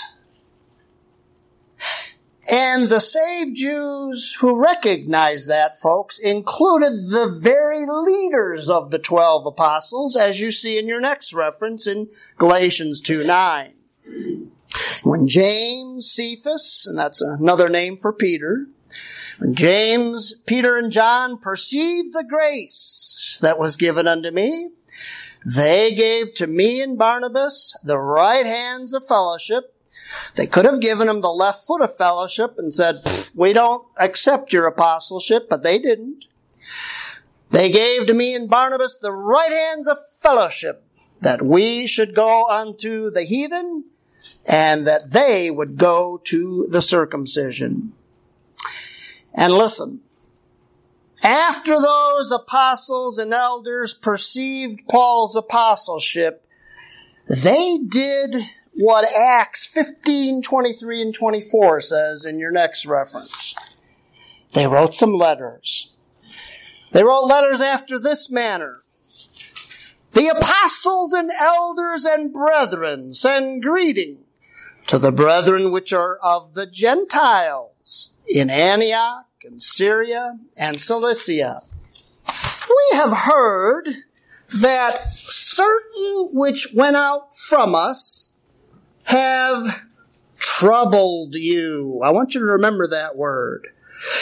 And 2.49 2.89
the 2.89 3.01
saved 3.01 3.57
Jews 3.57 4.37
who 4.41 4.61
recognized 4.61 5.49
that, 5.49 5.79
folks, 5.81 6.19
included 6.19 6.93
the 7.11 7.35
very 7.43 7.85
leaders 7.89 8.71
of 8.71 8.91
the 8.91 9.01
twelve 9.01 9.47
apostles, 9.47 10.17
as 10.17 10.41
you 10.41 10.53
see 10.53 10.79
in 10.79 10.87
your 10.87 11.01
next 11.01 11.33
reference 11.33 11.87
in 11.87 12.09
Galatians 12.37 13.01
2 13.01 13.25
9. 13.25 13.73
When 15.03 15.29
James, 15.29 16.11
Cephas, 16.11 16.87
and 16.89 16.99
that's 16.99 17.21
another 17.21 17.69
name 17.69 17.97
for 17.97 18.13
Peter, 18.13 18.67
when 19.39 19.55
James, 19.55 20.35
Peter, 20.47 20.77
and 20.77 20.91
John 20.91 21.39
perceived 21.39 22.13
the 22.13 22.25
grace 22.25 23.39
that 23.43 23.59
was 23.59 23.77
given 23.77 24.07
unto 24.07 24.31
me, 24.31 24.71
they 25.45 25.95
gave 25.95 26.35
to 26.35 26.47
me 26.47 26.81
and 26.81 26.99
Barnabas 26.99 27.79
the 27.85 27.99
right 27.99 28.47
hands 28.47 28.95
of 28.95 29.07
fellowship. 29.07 29.75
They 30.35 30.47
could 30.47 30.65
have 30.65 30.81
given 30.81 31.09
him 31.09 31.21
the 31.21 31.29
left 31.29 31.67
foot 31.67 31.83
of 31.83 31.95
fellowship 31.95 32.55
and 32.59 32.73
said, 32.73 32.97
we 33.35 33.53
don't 33.53 33.87
accept 33.99 34.53
your 34.53 34.67
apostleship, 34.67 35.49
but 35.49 35.63
they 35.63 35.79
didn't. 35.79 36.25
They 37.51 37.71
gave 37.71 38.07
to 38.07 38.15
me 38.15 38.35
and 38.35 38.51
Barnabas 38.51 38.97
the 38.97 39.13
right 39.13 39.53
hands 39.53 39.87
of 39.87 39.99
fellowship 40.21 40.85
that 41.21 41.43
we 41.43 41.87
should 41.87 42.15
go 42.15 42.49
unto 42.49 43.11
the 43.11 43.23
heathen 43.23 43.85
and 44.49 44.87
that 44.87 45.11
they 45.11 45.51
would 45.51 45.77
go 45.77 46.21
to 46.25 46.67
the 46.71 46.81
circumcision. 46.81 47.93
And 49.35 49.53
listen, 49.53 50.01
after 51.23 51.81
those 51.81 52.31
apostles 52.31 53.19
and 53.19 53.33
elders 53.33 53.95
perceived 53.95 54.85
Paul's 54.89 55.35
apostleship, 55.35 56.47
they 57.29 57.79
did 57.79 58.37
what 58.75 59.11
Acts 59.13 59.67
15, 59.67 60.43
23, 60.43 61.03
and 61.03 61.15
24 61.15 61.81
says 61.81 62.25
in 62.25 62.39
your 62.39 62.53
next 62.53 62.87
reference. 62.87 63.55
They 64.55 64.67
wrote 64.67 64.95
some 64.95 65.13
letters. 65.13 65.95
They 66.93 67.03
wrote 67.03 67.27
letters 67.27 67.61
after 67.61 67.99
this 67.99 68.31
manner. 68.31 68.81
The 70.13 70.29
apostles 70.29 71.13
and 71.13 71.31
elders 71.31 72.05
and 72.05 72.33
brethren 72.33 73.13
send 73.13 73.63
greeting 73.63 74.26
to 74.87 74.99
the 74.99 75.13
brethren 75.13 75.73
which 75.73 75.93
are 75.93 76.17
of 76.23 76.55
the 76.55 76.67
Gentiles 76.67 78.15
in 78.29 78.51
Antioch 78.51 79.27
and 79.45 79.61
Syria 79.61 80.39
and 80.61 80.81
Cilicia. 80.81 81.61
We 82.69 82.99
have 82.99 83.17
heard 83.17 83.89
that 84.61 85.03
certain 85.13 86.31
which 86.33 86.69
went 86.75 86.97
out 86.97 87.35
from 87.35 87.75
us 87.75 88.37
have 89.05 89.85
troubled 90.39 91.35
you. 91.35 92.01
I 92.05 92.11
want 92.11 92.35
you 92.35 92.41
to 92.41 92.47
remember 92.47 92.87
that 92.89 93.17
word. 93.17 93.69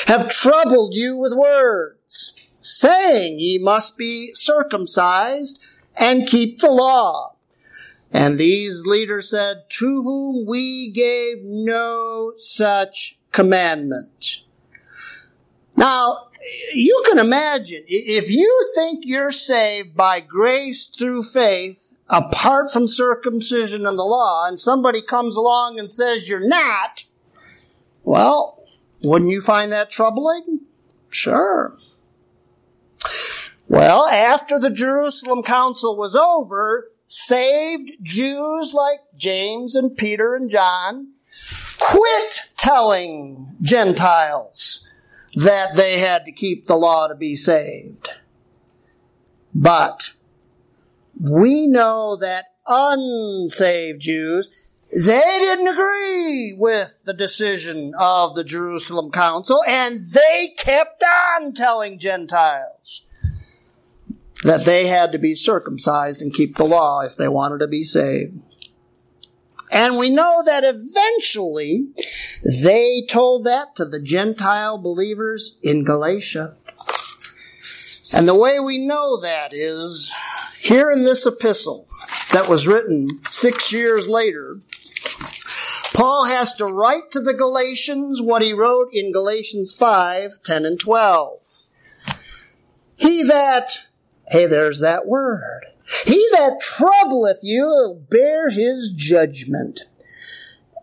Have 0.07 0.29
troubled 0.29 0.95
you 0.95 1.17
with 1.17 1.35
words, 1.35 2.49
saying 2.51 3.41
ye 3.41 3.59
must 3.59 3.99
be 3.99 4.31
circumcised 4.35 5.61
and 5.99 6.27
keep 6.27 6.59
the 6.59 6.71
law. 6.71 7.34
And 8.15 8.39
these 8.39 8.87
leaders 8.87 9.31
said, 9.31 9.69
to 9.71 10.03
whom 10.03 10.47
we 10.47 10.93
gave 10.93 11.39
no 11.43 12.33
such 12.37 13.19
commandment. 13.33 14.43
Now, 15.77 16.29
you 16.73 17.03
can 17.07 17.19
imagine, 17.19 17.83
if 17.89 18.31
you 18.31 18.71
think 18.77 19.03
you're 19.05 19.33
saved 19.33 19.97
by 19.97 20.21
grace 20.21 20.87
through 20.87 21.25
faith, 21.25 21.99
apart 22.09 22.71
from 22.71 22.87
circumcision 22.87 23.85
and 23.85 23.99
the 23.99 24.05
law, 24.05 24.47
and 24.47 24.61
somebody 24.61 25.03
comes 25.03 25.35
along 25.35 25.81
and 25.81 25.91
says 25.91 26.29
you're 26.29 26.47
not, 26.47 27.07
well, 28.05 28.63
wouldn't 29.03 29.33
you 29.33 29.41
find 29.41 29.73
that 29.73 29.91
troubling? 29.91 30.61
Sure. 31.09 31.75
Well, 33.69 34.07
after 34.07 34.61
the 34.61 34.71
Jerusalem 34.71 35.43
Council 35.43 35.97
was 35.97 36.15
over, 36.15 36.91
saved 37.07 37.93
Jews 38.03 38.75
like 38.75 39.01
James 39.17 39.75
and 39.75 39.97
Peter 39.97 40.35
and 40.35 40.51
John 40.51 41.13
quit 41.79 42.41
telling 42.57 43.57
Gentiles 43.61 44.87
that 45.35 45.75
they 45.77 45.99
had 45.99 46.25
to 46.25 46.33
keep 46.33 46.67
the 46.67 46.77
law 46.77 47.09
to 47.09 47.15
be 47.15 47.35
saved. 47.35 48.11
But 49.55 50.13
we 51.21 51.67
know 51.67 52.17
that 52.17 52.47
unsaved 52.67 54.01
Jews, 54.01 54.51
they 54.91 55.21
didn't 55.21 55.69
agree 55.69 56.55
with 56.59 57.03
the 57.05 57.15
decision 57.15 57.93
of 57.99 58.35
the 58.35 58.45
Jerusalem 58.45 59.11
Council 59.11 59.61
and 59.69 60.01
they 60.13 60.55
kept 60.57 61.03
on 61.39 61.53
telling 61.53 61.99
Gentiles 61.99 63.07
that 64.45 64.65
they 64.65 64.87
had 64.87 65.11
to 65.13 65.19
be 65.19 65.35
circumcised 65.35 66.21
and 66.21 66.33
keep 66.33 66.55
the 66.55 66.65
law 66.65 67.01
if 67.01 67.17
they 67.17 67.29
wanted 67.29 67.59
to 67.59 67.67
be 67.67 67.83
saved. 67.83 68.35
And 69.73 69.99
we 69.99 70.11
know 70.11 70.43
that 70.45 70.63
eventually 70.65 71.89
they 72.63 73.03
told 73.09 73.45
that 73.45 73.75
to 73.77 73.85
the 73.85 74.01
Gentile 74.01 74.79
believers 74.79 75.59
in 75.63 75.85
Galatia. 75.85 76.55
And 78.13 78.29
the 78.29 78.39
way 78.39 78.61
we 78.61 78.87
know 78.87 79.21
that 79.21 79.53
is 79.53 80.15
here 80.61 80.91
in 80.91 81.03
this 81.03 81.27
epistle 81.27 81.87
that 82.33 82.49
was 82.49 82.69
written 82.69 83.09
six 83.31 83.73
years 83.73 84.09
later, 84.09 84.61
Paul 85.95 86.27
has 86.27 86.55
to 86.55 86.67
write 86.67 87.11
to 87.13 87.21
the 87.21 87.35
Galatians 87.35 88.21
what 88.21 88.43
he 88.43 88.53
wrote 88.53 88.91
in 88.93 89.11
Galatians 89.11 89.75
5, 89.75 90.43
10 90.45 90.65
and 90.65 90.79
12. 90.79 91.41
He 92.97 93.25
that 93.25 93.87
Hey, 94.29 94.47
there's 94.47 94.81
that 94.81 95.07
word. 95.07 95.67
He 96.07 96.27
that 96.33 96.61
troubleth 96.61 97.41
you 97.43 97.63
will 97.63 97.95
bear 97.95 98.51
his 98.51 98.93
judgment. 98.97 99.83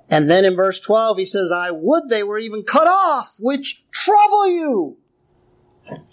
And 0.09 0.29
then 0.29 0.45
in 0.45 0.55
verse 0.55 0.79
12, 0.79 1.17
he 1.17 1.25
says, 1.25 1.51
I 1.51 1.71
would 1.71 2.09
they 2.09 2.23
were 2.23 2.37
even 2.37 2.63
cut 2.63 2.87
off, 2.87 3.37
which 3.39 3.83
trouble 3.91 4.49
you. 4.49 4.97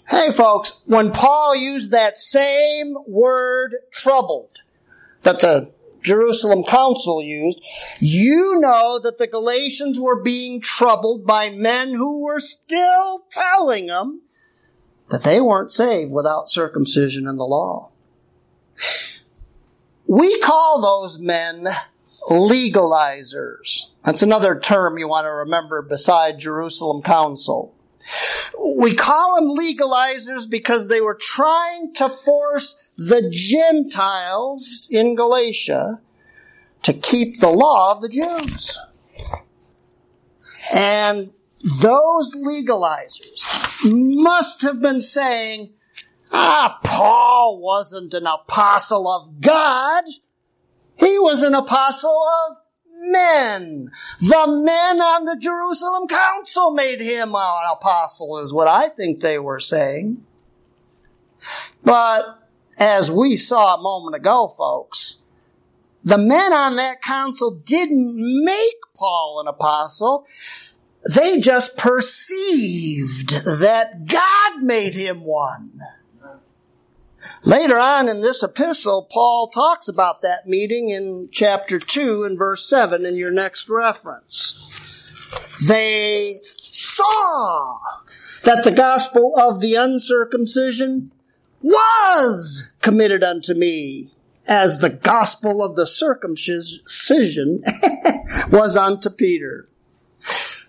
Hey 0.09 0.31
folks, 0.31 0.81
when 0.87 1.11
Paul 1.11 1.55
used 1.55 1.91
that 1.91 2.17
same 2.17 2.97
word 3.07 3.75
troubled 3.93 4.63
that 5.23 5.41
the 5.41 5.71
Jerusalem 6.01 6.65
council 6.65 7.23
used, 7.23 7.61
you 8.01 8.59
know 8.59 8.99
that 9.03 9.19
the 9.19 9.27
Galatians 9.27 10.01
were 10.01 10.23
being 10.23 10.61
troubled 10.61 11.27
by 11.27 11.51
men 11.51 11.89
who 11.89 12.25
were 12.25 12.41
still 12.41 13.27
telling 13.31 13.87
them 13.87 14.23
that 15.11 15.23
they 15.25 15.41
weren't 15.41 15.71
saved 15.71 16.13
without 16.13 16.51
circumcision 16.51 17.27
and 17.27 17.39
the 17.39 17.45
law. 17.45 17.91
We 20.07 20.39
call 20.41 20.81
those 20.81 21.19
men 21.19 21.67
legalizers. 22.31 23.91
That's 24.05 24.23
another 24.23 24.59
term 24.59 24.99
you 24.99 25.09
want 25.09 25.27
to 25.27 25.31
remember 25.31 25.83
beside 25.83 26.39
Jerusalem 26.39 27.03
Council. 27.03 27.75
We 28.77 28.95
call 28.95 29.37
them 29.37 29.57
legalizers 29.57 30.49
because 30.49 30.89
they 30.89 31.01
were 31.01 31.19
trying 31.21 31.95
to 31.95 32.09
force 32.09 32.89
the 32.97 33.29
Gentiles 33.31 34.89
in 34.91 35.15
Galatia 35.15 36.01
to 36.83 36.93
keep 36.93 37.41
the 37.41 37.51
law 37.51 37.93
of 37.93 38.01
the 38.01 38.09
Jews. 38.09 38.79
And 40.73 41.33
those 41.83 42.35
legalizers 42.37 43.45
must 44.23 44.63
have 44.63 44.81
been 44.81 45.01
saying, 45.01 45.73
ah, 46.33 46.79
Paul 46.85 47.61
wasn't 47.61 48.15
an 48.15 48.27
apostle 48.27 49.09
of 49.09 49.41
God. 49.41 50.05
He 50.99 51.19
was 51.19 51.43
an 51.43 51.55
apostle 51.55 52.23
of 52.49 52.57
men. 53.01 53.91
The 54.21 54.47
men 54.47 55.01
on 55.01 55.25
the 55.25 55.37
Jerusalem 55.37 56.09
council 56.09 56.73
made 56.73 57.01
him 57.01 57.35
an 57.35 57.73
apostle 57.73 58.39
is 58.39 58.53
what 58.53 58.69
I 58.69 58.89
think 58.89 59.21
they 59.21 59.39
were 59.39 59.61
saying. 59.61 60.25
But 61.85 62.39
as 62.79 63.11
we 63.11 63.37
saw 63.37 63.77
a 63.77 63.83
moment 63.83 64.17
ago, 64.17 64.49
folks, 64.49 65.19
the 66.05 66.19
men 66.19 66.53
on 66.53 66.77
that 66.77 67.03
council 67.03 67.61
didn't 67.65 68.45
make 68.45 68.77
Paul 68.97 69.41
an 69.41 69.49
apostle. 69.49 70.27
They 71.15 71.41
just 71.41 71.77
perceived 71.77 73.31
that 73.61 74.07
God 74.07 74.63
made 74.63 74.95
him 74.95 75.25
one. 75.25 75.81
Later 77.45 77.79
on 77.79 78.09
in 78.09 78.21
this 78.21 78.43
epistle, 78.43 79.09
Paul 79.11 79.49
talks 79.49 79.89
about 79.89 80.23
that 80.23 80.49
meeting 80.49 80.91
in 80.91 81.29
chapter 81.31 81.79
2 81.79 82.25
and 82.25 82.39
verse 82.39 82.69
7 82.69 83.07
in 83.07 83.17
your 83.17 83.33
next 83.33 83.69
reference. 83.69 85.09
They 85.67 86.39
saw 86.43 87.79
that 88.45 88.65
the 88.65 88.73
gospel 88.73 89.33
of 89.39 89.61
the 89.61 89.75
uncircumcision 89.75 91.13
was 91.63 92.73
committed 92.81 93.23
unto 93.23 93.55
me 93.55 94.09
as 94.49 94.81
the 94.81 94.91
gospel 94.91 95.63
of 95.63 95.77
the 95.77 95.87
circumcision 95.87 97.61
was 98.51 98.77
unto 98.77 99.11
Peter. 99.11 99.68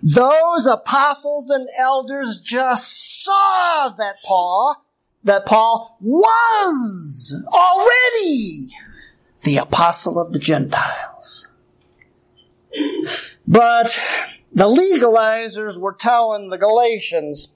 Those 0.02 0.66
apostles 0.66 1.50
and 1.50 1.68
elders 1.78 2.42
just 2.42 3.24
saw 3.24 3.90
that 3.90 4.16
Paul, 4.24 4.86
that 5.24 5.46
Paul 5.46 5.98
was 6.00 7.44
already 7.54 8.70
the 9.44 9.58
apostle 9.58 10.20
of 10.20 10.32
the 10.32 10.40
Gentiles. 10.40 11.48
But 13.48 14.00
the 14.54 14.68
legalizers 14.68 15.80
were 15.80 15.94
telling 15.94 16.50
the 16.50 16.58
Galatians, 16.58 17.54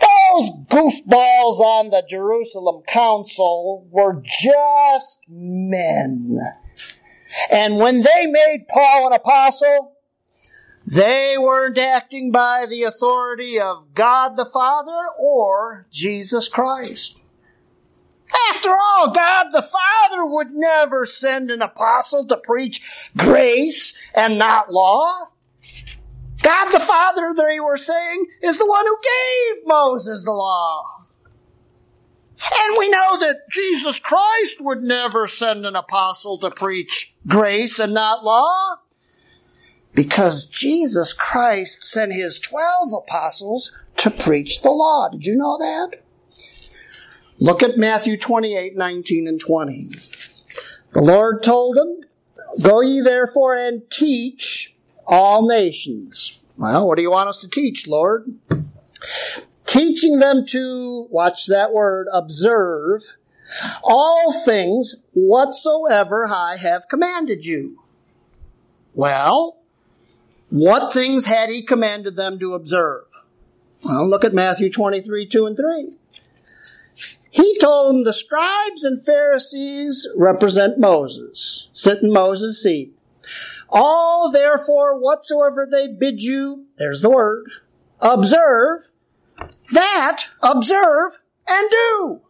those 0.00 0.50
goofballs 0.66 1.60
on 1.60 1.90
the 1.90 2.04
Jerusalem 2.08 2.82
council 2.86 3.86
were 3.90 4.22
just 4.24 5.20
men. 5.28 6.38
And 7.52 7.78
when 7.78 8.02
they 8.02 8.26
made 8.26 8.66
Paul 8.68 9.08
an 9.08 9.12
apostle, 9.12 9.97
they 10.94 11.36
weren't 11.38 11.76
acting 11.76 12.32
by 12.32 12.64
the 12.68 12.82
authority 12.82 13.60
of 13.60 13.94
God 13.94 14.36
the 14.36 14.46
Father 14.46 14.98
or 15.18 15.86
Jesus 15.90 16.48
Christ. 16.48 17.22
After 18.50 18.70
all, 18.70 19.10
God 19.10 19.48
the 19.50 19.62
Father 19.62 20.24
would 20.24 20.52
never 20.52 21.04
send 21.04 21.50
an 21.50 21.60
apostle 21.60 22.26
to 22.26 22.36
preach 22.38 23.10
grace 23.16 24.12
and 24.16 24.38
not 24.38 24.72
law. 24.72 25.28
God 26.42 26.70
the 26.70 26.80
Father, 26.80 27.32
they 27.36 27.60
were 27.60 27.76
saying, 27.76 28.26
is 28.42 28.56
the 28.56 28.66
one 28.66 28.86
who 28.86 28.98
gave 29.02 29.66
Moses 29.66 30.24
the 30.24 30.32
law. 30.32 30.84
And 32.60 32.76
we 32.78 32.88
know 32.88 33.18
that 33.18 33.50
Jesus 33.50 33.98
Christ 33.98 34.60
would 34.60 34.80
never 34.80 35.26
send 35.26 35.66
an 35.66 35.76
apostle 35.76 36.38
to 36.38 36.50
preach 36.50 37.14
grace 37.26 37.78
and 37.78 37.92
not 37.92 38.24
law 38.24 38.76
because 39.98 40.46
Jesus 40.46 41.12
Christ 41.12 41.82
sent 41.82 42.12
his 42.12 42.38
12 42.38 42.90
apostles 43.02 43.72
to 43.96 44.12
preach 44.12 44.62
the 44.62 44.70
law. 44.70 45.08
Did 45.08 45.26
you 45.26 45.34
know 45.34 45.58
that? 45.58 46.04
Look 47.40 47.64
at 47.64 47.78
Matthew 47.78 48.16
28, 48.16 48.76
19 48.76 49.26
and 49.26 49.40
20. 49.40 49.88
The 50.92 51.00
Lord 51.02 51.42
told 51.42 51.74
them, 51.74 52.02
Go 52.62 52.80
ye 52.80 53.00
therefore 53.00 53.56
and 53.56 53.90
teach 53.90 54.76
all 55.04 55.48
nations. 55.48 56.38
Well, 56.56 56.86
what 56.86 56.94
do 56.94 57.02
you 57.02 57.10
want 57.10 57.30
us 57.30 57.40
to 57.40 57.48
teach, 57.48 57.88
Lord? 57.88 58.32
Teaching 59.66 60.20
them 60.20 60.46
to, 60.46 61.08
watch 61.10 61.46
that 61.46 61.72
word, 61.72 62.06
observe 62.12 63.00
all 63.82 64.32
things 64.44 64.94
whatsoever 65.12 66.28
I 66.30 66.56
have 66.56 66.88
commanded 66.88 67.44
you. 67.44 67.82
Well, 68.94 69.57
what 70.50 70.92
things 70.92 71.26
had 71.26 71.50
he 71.50 71.62
commanded 71.62 72.16
them 72.16 72.38
to 72.38 72.54
observe? 72.54 73.04
Well, 73.84 74.08
look 74.08 74.24
at 74.24 74.34
Matthew 74.34 74.70
23, 74.70 75.26
2 75.26 75.46
and 75.46 75.56
3. 75.56 75.96
He 77.30 77.58
told 77.58 77.90
them 77.90 78.04
the 78.04 78.12
scribes 78.12 78.82
and 78.84 79.02
Pharisees 79.04 80.08
represent 80.16 80.78
Moses, 80.78 81.68
sit 81.72 82.02
in 82.02 82.12
Moses' 82.12 82.62
seat. 82.62 82.94
All 83.68 84.32
therefore 84.32 84.98
whatsoever 84.98 85.68
they 85.70 85.88
bid 85.88 86.22
you, 86.22 86.66
there's 86.78 87.02
the 87.02 87.10
word, 87.10 87.46
observe, 88.00 88.90
that 89.72 90.24
observe 90.42 91.20
and 91.46 91.70
do. 91.70 92.20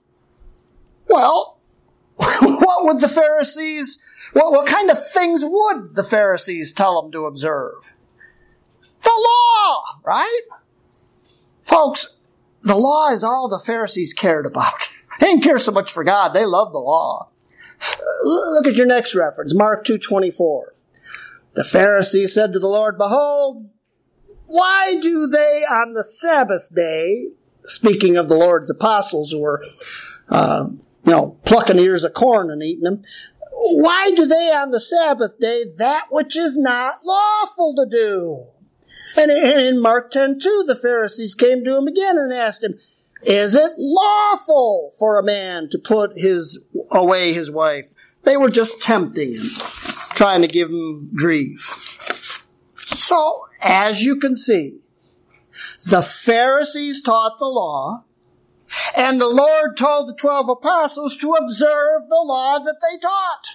Well, 1.08 1.58
what 2.16 2.84
would 2.84 3.00
the 3.00 3.08
Pharisees, 3.08 4.02
what, 4.32 4.50
what 4.50 4.66
kind 4.66 4.90
of 4.90 4.98
things 5.12 5.42
would 5.44 5.94
the 5.94 6.04
Pharisees 6.04 6.72
tell 6.72 7.00
them 7.00 7.12
to 7.12 7.26
observe? 7.26 7.94
The 9.02 9.10
law, 9.10 9.82
right? 10.04 10.42
Folks, 11.62 12.14
the 12.62 12.76
law 12.76 13.10
is 13.10 13.22
all 13.22 13.48
the 13.48 13.62
Pharisees 13.64 14.14
cared 14.14 14.46
about. 14.46 14.94
They 15.20 15.26
didn't 15.26 15.42
care 15.42 15.58
so 15.58 15.72
much 15.72 15.90
for 15.90 16.04
God. 16.04 16.28
They 16.28 16.46
loved 16.46 16.72
the 16.72 16.78
law. 16.78 17.30
Look 18.22 18.68
at 18.68 18.76
your 18.76 18.86
next 18.86 19.16
reference, 19.16 19.52
Mark 19.52 19.84
2.24. 19.84 20.80
The 21.54 21.64
Pharisees 21.64 22.32
said 22.32 22.52
to 22.52 22.60
the 22.60 22.68
Lord, 22.68 22.96
Behold, 22.96 23.68
why 24.46 24.96
do 25.00 25.26
they 25.26 25.64
on 25.68 25.94
the 25.94 26.04
Sabbath 26.04 26.70
day, 26.74 27.32
speaking 27.64 28.16
of 28.16 28.28
the 28.28 28.36
Lord's 28.36 28.70
apostles 28.70 29.32
who 29.32 29.40
were, 29.40 29.64
uh, 30.28 30.68
you 31.04 31.12
know, 31.12 31.36
plucking 31.44 31.78
ears 31.78 32.04
of 32.04 32.14
corn 32.14 32.50
and 32.50 32.62
eating 32.62 32.84
them, 32.84 33.02
why 33.50 34.10
do 34.14 34.24
they 34.24 34.52
on 34.54 34.70
the 34.70 34.80
Sabbath 34.80 35.38
day 35.38 35.64
that 35.78 36.06
which 36.10 36.36
is 36.36 36.56
not 36.56 36.98
lawful 37.04 37.74
to 37.74 37.86
do? 37.90 38.46
And 39.18 39.32
in 39.32 39.82
Mark 39.82 40.12
10 40.12 40.38
2, 40.38 40.64
the 40.66 40.76
Pharisees 40.76 41.34
came 41.34 41.64
to 41.64 41.76
him 41.76 41.88
again 41.88 42.16
and 42.18 42.32
asked 42.32 42.62
him, 42.62 42.78
Is 43.22 43.56
it 43.56 43.72
lawful 43.76 44.92
for 44.96 45.18
a 45.18 45.24
man 45.24 45.68
to 45.70 45.78
put 45.78 46.16
his 46.16 46.60
away 46.92 47.32
his 47.32 47.50
wife? 47.50 47.92
They 48.22 48.36
were 48.36 48.48
just 48.48 48.80
tempting 48.80 49.32
him, 49.32 49.48
trying 50.14 50.42
to 50.42 50.48
give 50.48 50.70
him 50.70 51.10
grief. 51.16 52.44
So, 52.76 53.46
as 53.60 54.04
you 54.04 54.16
can 54.16 54.36
see, 54.36 54.78
the 55.90 56.02
Pharisees 56.02 57.02
taught 57.02 57.38
the 57.38 57.46
law, 57.46 58.04
and 58.96 59.20
the 59.20 59.26
Lord 59.26 59.76
told 59.76 60.08
the 60.08 60.14
twelve 60.14 60.48
apostles 60.48 61.16
to 61.16 61.32
observe 61.32 62.08
the 62.08 62.22
law 62.24 62.60
that 62.60 62.76
they 62.88 62.98
taught. 62.98 63.46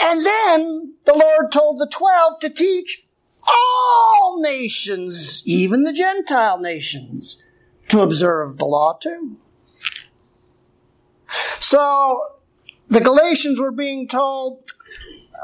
And 0.00 0.24
then 0.24 0.94
the 1.04 1.18
Lord 1.18 1.52
told 1.52 1.78
the 1.78 1.88
twelve 1.90 2.40
to 2.40 2.48
teach 2.48 3.05
all 3.46 4.42
nations, 4.42 5.42
even 5.44 5.84
the 5.84 5.92
Gentile 5.92 6.58
nations, 6.58 7.42
to 7.88 8.00
observe 8.00 8.58
the 8.58 8.64
law 8.64 8.98
too. 9.00 9.36
So 11.28 12.20
the 12.88 13.00
Galatians 13.00 13.60
were 13.60 13.72
being 13.72 14.08
told 14.08 14.62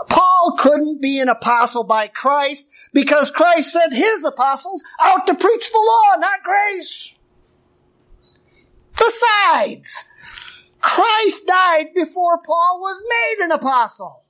Paul 0.08 0.56
couldn't 0.58 1.02
be 1.02 1.20
an 1.20 1.28
apostle 1.28 1.84
by 1.84 2.08
Christ 2.08 2.90
because 2.92 3.30
Christ 3.30 3.72
sent 3.72 3.94
his 3.94 4.24
apostles 4.24 4.82
out 5.00 5.26
to 5.26 5.34
preach 5.34 5.70
the 5.70 5.78
law, 5.78 6.18
not 6.18 6.42
grace. 6.42 7.14
Besides, 8.96 10.04
Christ 10.80 11.46
died 11.46 11.88
before 11.94 12.38
Paul 12.44 12.80
was 12.80 13.02
made 13.08 13.44
an 13.44 13.52
apostle. 13.52 14.22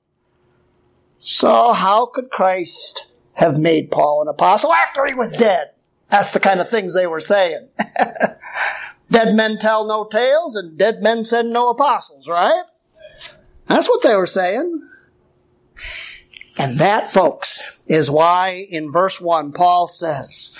So 1.18 1.72
how 1.72 2.06
could 2.06 2.30
Christ 2.30 3.06
have 3.34 3.58
made 3.58 3.90
Paul 3.90 4.22
an 4.22 4.28
apostle 4.28 4.72
after 4.72 5.06
he 5.06 5.14
was 5.14 5.32
dead. 5.32 5.70
That's 6.10 6.32
the 6.32 6.40
kind 6.40 6.60
of 6.60 6.68
things 6.68 6.94
they 6.94 7.06
were 7.06 7.20
saying. 7.20 7.68
dead 9.10 9.34
men 9.34 9.58
tell 9.58 9.86
no 9.86 10.04
tales 10.04 10.56
and 10.56 10.76
dead 10.76 11.02
men 11.02 11.24
send 11.24 11.50
no 11.50 11.70
apostles, 11.70 12.28
right? 12.28 12.64
That's 13.66 13.88
what 13.88 14.02
they 14.02 14.14
were 14.14 14.26
saying. 14.26 14.88
And 16.58 16.78
that, 16.78 17.06
folks, 17.06 17.82
is 17.88 18.10
why 18.10 18.66
in 18.70 18.92
verse 18.92 19.20
1 19.20 19.52
Paul 19.52 19.86
says 19.86 20.58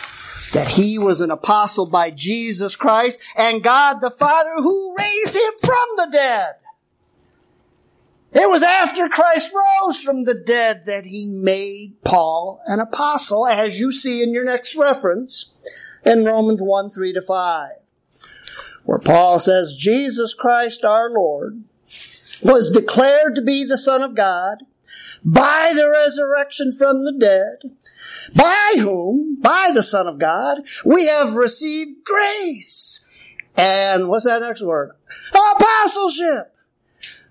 that 0.54 0.68
he 0.68 0.98
was 0.98 1.20
an 1.20 1.30
apostle 1.30 1.86
by 1.86 2.10
Jesus 2.10 2.76
Christ 2.76 3.20
and 3.36 3.62
God 3.62 4.00
the 4.00 4.10
Father 4.10 4.54
who 4.56 4.96
raised 4.98 5.36
him 5.36 5.52
from 5.60 5.86
the 5.96 6.08
dead. 6.10 6.54
It 8.34 8.48
was 8.48 8.62
after 8.62 9.08
Christ 9.08 9.50
rose 9.54 10.02
from 10.02 10.22
the 10.22 10.34
dead 10.34 10.86
that 10.86 11.04
he 11.04 11.26
made 11.26 12.02
Paul 12.02 12.62
an 12.66 12.80
apostle, 12.80 13.46
as 13.46 13.78
you 13.78 13.92
see 13.92 14.22
in 14.22 14.32
your 14.32 14.44
next 14.44 14.74
reference 14.74 15.52
in 16.04 16.24
Romans 16.24 16.62
1 16.62 16.88
3 16.88 17.12
to 17.12 17.20
5, 17.20 17.70
where 18.84 18.98
Paul 18.98 19.38
says, 19.38 19.76
Jesus 19.78 20.32
Christ 20.32 20.82
our 20.82 21.10
Lord 21.10 21.62
was 22.42 22.70
declared 22.70 23.34
to 23.34 23.42
be 23.42 23.64
the 23.64 23.78
Son 23.78 24.02
of 24.02 24.14
God 24.14 24.64
by 25.22 25.72
the 25.74 25.88
resurrection 25.88 26.72
from 26.72 27.04
the 27.04 27.12
dead, 27.12 27.72
by 28.34 28.74
whom, 28.78 29.40
by 29.40 29.70
the 29.72 29.82
Son 29.82 30.06
of 30.06 30.18
God, 30.18 30.62
we 30.86 31.06
have 31.06 31.34
received 31.34 32.04
grace. 32.04 32.98
And 33.56 34.08
what's 34.08 34.24
that 34.24 34.40
next 34.40 34.62
word? 34.62 34.92
Apostleship 35.56 36.52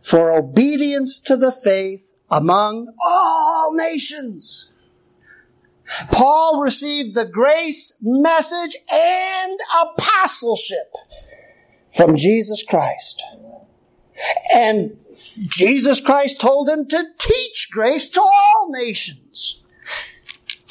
for 0.01 0.31
obedience 0.31 1.19
to 1.19 1.37
the 1.37 1.51
faith 1.51 2.17
among 2.29 2.91
all 3.03 3.75
nations. 3.75 4.71
Paul 6.11 6.61
received 6.61 7.15
the 7.15 7.25
grace 7.25 7.95
message 8.01 8.77
and 8.91 9.59
apostleship 9.81 10.93
from 11.89 12.15
Jesus 12.15 12.63
Christ. 12.63 13.21
And 14.53 14.97
Jesus 15.47 15.99
Christ 15.99 16.39
told 16.39 16.69
him 16.69 16.87
to 16.87 17.05
teach 17.17 17.69
grace 17.71 18.07
to 18.09 18.21
all 18.21 18.71
nations. 18.71 19.63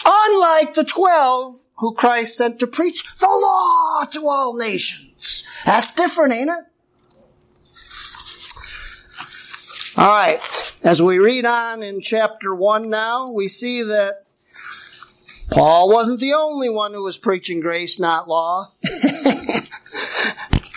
Unlike 0.07 0.75
the 0.75 0.85
twelve 0.85 1.53
who 1.77 1.95
Christ 1.95 2.39
sent 2.39 2.59
to 2.61 2.67
preach 2.67 3.05
the 3.17 3.27
law 3.27 4.05
to 4.13 4.29
all 4.29 4.57
nations. 4.57 5.45
That's 5.67 5.95
different, 5.95 6.33
ain't 6.33 6.51
it? 6.51 6.65
All 9.97 10.09
right. 10.09 10.41
As 10.85 11.03
we 11.03 11.19
read 11.19 11.45
on 11.45 11.83
in 11.83 12.01
chapter 12.01 12.55
1 12.55 12.89
now, 12.89 13.31
we 13.31 13.49
see 13.49 13.83
that 13.83 14.25
Paul 15.51 15.89
wasn't 15.89 16.21
the 16.21 16.33
only 16.33 16.69
one 16.69 16.93
who 16.93 17.03
was 17.03 17.19
preaching 17.19 17.61
grace, 17.61 17.99
not 17.99 18.29
law. 18.29 18.69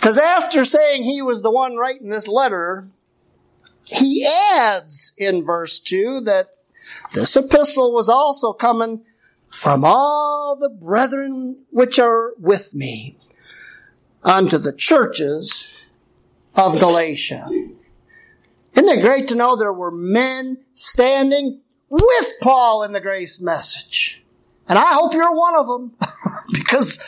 Because 0.04 0.18
after 0.18 0.66
saying 0.66 1.04
he 1.04 1.22
was 1.22 1.42
the 1.42 1.50
one 1.50 1.78
writing 1.78 2.10
this 2.10 2.28
letter, 2.28 2.84
he 3.86 4.28
adds 4.54 5.14
in 5.16 5.42
verse 5.42 5.80
2 5.80 6.20
that 6.26 6.44
this 7.14 7.34
epistle 7.38 7.90
was 7.90 8.10
also 8.10 8.52
coming 8.52 9.02
from 9.48 9.82
all 9.82 10.58
the 10.60 10.68
brethren 10.68 11.64
which 11.70 11.98
are 11.98 12.34
with 12.38 12.74
me 12.74 13.16
unto 14.24 14.58
the 14.58 14.74
churches 14.74 15.86
of 16.54 16.78
Galatia. 16.78 17.48
Isn't 18.76 18.88
it 18.88 19.02
great 19.02 19.28
to 19.28 19.34
know 19.34 19.56
there 19.56 19.72
were 19.72 19.92
men 19.92 20.58
standing 20.72 21.60
with 21.88 22.32
Paul 22.42 22.82
in 22.82 22.92
the 22.92 23.00
grace 23.00 23.40
message? 23.40 24.22
And 24.68 24.78
I 24.78 24.94
hope 24.94 25.12
you're 25.12 25.34
one 25.34 25.54
of 25.56 25.66
them 25.66 25.92
because 26.52 26.98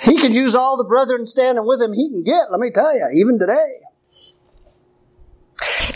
he 0.00 0.18
can 0.18 0.32
use 0.32 0.54
all 0.54 0.76
the 0.76 0.84
brethren 0.84 1.26
standing 1.26 1.66
with 1.66 1.80
him 1.80 1.92
he 1.92 2.10
can 2.10 2.22
get, 2.22 2.50
let 2.50 2.60
me 2.60 2.70
tell 2.70 2.94
you, 2.94 3.08
even 3.14 3.38
today. 3.38 3.80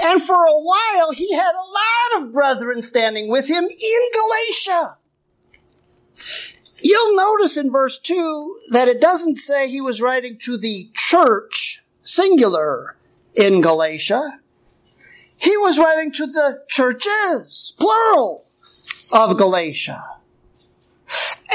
And 0.04 0.22
for 0.22 0.44
a 0.46 0.52
while, 0.52 1.12
he 1.12 1.34
had 1.34 1.52
a 1.52 2.20
lot 2.20 2.22
of 2.22 2.32
brethren 2.32 2.82
standing 2.82 3.28
with 3.28 3.48
him 3.48 3.64
in 3.64 4.10
Galatia. 4.12 4.98
You'll 6.80 7.16
notice 7.16 7.56
in 7.56 7.72
verse 7.72 7.98
2 7.98 8.58
that 8.70 8.86
it 8.86 9.00
doesn't 9.00 9.34
say 9.34 9.68
he 9.68 9.80
was 9.80 10.00
writing 10.00 10.38
to 10.42 10.56
the 10.56 10.90
church, 10.94 11.82
singular, 12.00 12.96
in 13.34 13.60
Galatia. 13.60 14.40
He 15.38 15.56
was 15.56 15.78
writing 15.78 16.12
to 16.12 16.26
the 16.26 16.62
churches, 16.68 17.74
plural, 17.78 18.44
of 19.12 19.36
Galatia. 19.36 20.00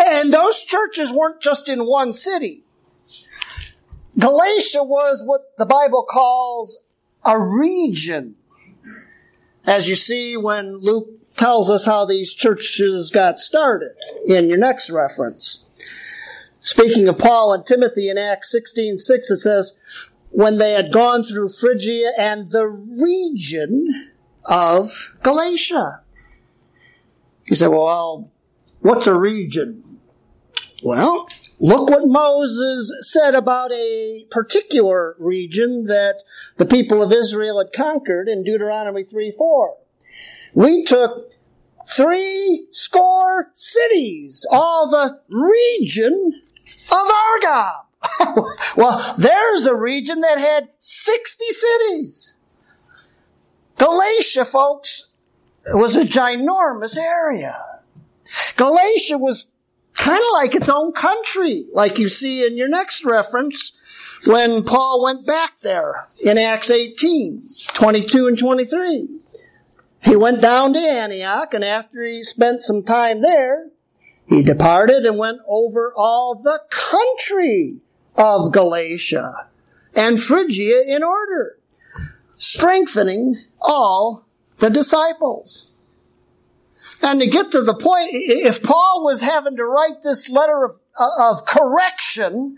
And 0.05 0.33
those 0.33 0.63
churches 0.63 1.11
weren't 1.13 1.41
just 1.41 1.69
in 1.69 1.85
one 1.85 2.13
city. 2.13 2.63
Galatia 4.17 4.83
was 4.83 5.23
what 5.25 5.57
the 5.57 5.65
Bible 5.65 6.05
calls 6.09 6.83
a 7.25 7.39
region. 7.39 8.35
As 9.65 9.87
you 9.87 9.95
see 9.95 10.35
when 10.35 10.77
Luke 10.77 11.09
tells 11.35 11.69
us 11.69 11.85
how 11.85 12.05
these 12.05 12.33
churches 12.33 13.11
got 13.11 13.39
started 13.39 13.91
in 14.27 14.47
your 14.47 14.57
next 14.57 14.89
reference. 14.89 15.65
Speaking 16.61 17.09
of 17.09 17.17
Paul 17.17 17.53
and 17.53 17.65
Timothy 17.65 18.09
in 18.09 18.17
Acts 18.17 18.51
16, 18.51 18.97
6, 18.97 19.31
it 19.31 19.37
says, 19.37 19.75
when 20.33 20.57
they 20.57 20.73
had 20.73 20.91
gone 20.91 21.21
through 21.21 21.47
Phrygia 21.47 22.11
and 22.17 22.49
the 22.51 22.67
region 22.67 24.09
of 24.45 25.13
Galatia. 25.21 26.01
He 27.45 27.53
said, 27.53 27.67
well, 27.67 28.31
what's 28.79 29.05
a 29.05 29.13
region? 29.13 29.83
Well, 30.83 31.27
look 31.59 31.89
what 31.89 32.05
Moses 32.05 32.91
said 33.11 33.35
about 33.35 33.71
a 33.71 34.25
particular 34.31 35.15
region 35.19 35.85
that 35.85 36.23
the 36.57 36.65
people 36.65 37.03
of 37.03 37.13
Israel 37.13 37.59
had 37.59 37.71
conquered 37.71 38.27
in 38.27 38.43
Deuteronomy 38.43 39.03
3 39.03 39.31
4. 39.31 39.77
We 40.55 40.83
took 40.83 41.31
three 41.95 42.67
score 42.71 43.51
cities, 43.53 44.45
all 44.51 44.89
the 44.89 45.19
region 45.29 46.41
of 46.91 47.07
Argob. 47.07 47.82
well, 48.77 49.15
there's 49.17 49.65
a 49.65 49.75
region 49.75 50.21
that 50.21 50.37
had 50.37 50.69
60 50.79 51.45
cities. 51.49 52.33
Galatia, 53.77 54.45
folks, 54.45 55.07
was 55.73 55.95
a 55.95 56.01
ginormous 56.01 56.97
area. 56.97 57.63
Galatia 58.55 59.17
was 59.17 59.47
kind 59.93 60.19
of 60.19 60.33
like 60.33 60.55
its 60.55 60.69
own 60.69 60.91
country, 60.91 61.65
like 61.73 61.97
you 61.97 62.09
see 62.09 62.45
in 62.45 62.57
your 62.57 62.67
next 62.67 63.05
reference 63.05 63.77
when 64.25 64.63
Paul 64.63 65.03
went 65.03 65.25
back 65.25 65.59
there 65.59 66.05
in 66.23 66.37
Acts 66.37 66.69
18, 66.69 67.43
22 67.73 68.27
and 68.27 68.37
23. 68.37 69.09
He 70.03 70.15
went 70.15 70.41
down 70.41 70.73
to 70.73 70.79
Antioch, 70.79 71.53
and 71.53 71.63
after 71.63 72.03
he 72.03 72.23
spent 72.23 72.63
some 72.63 72.83
time 72.83 73.21
there, 73.21 73.69
he 74.27 74.43
departed 74.43 75.05
and 75.05 75.17
went 75.17 75.39
over 75.47 75.93
all 75.95 76.35
the 76.35 76.59
country 76.69 77.77
of 78.15 78.51
Galatia 78.51 79.49
and 79.95 80.21
Phrygia 80.21 80.83
in 80.87 81.03
order, 81.03 81.57
strengthening 82.35 83.35
all 83.61 84.25
the 84.57 84.69
disciples. 84.69 85.69
And 87.01 87.19
to 87.19 87.27
get 87.27 87.51
to 87.51 87.61
the 87.61 87.73
point, 87.73 88.09
if 88.13 88.63
Paul 88.63 89.03
was 89.03 89.21
having 89.21 89.57
to 89.57 89.65
write 89.65 90.01
this 90.01 90.29
letter 90.29 90.63
of, 90.63 90.81
uh, 90.97 91.31
of 91.31 91.45
correction 91.45 92.57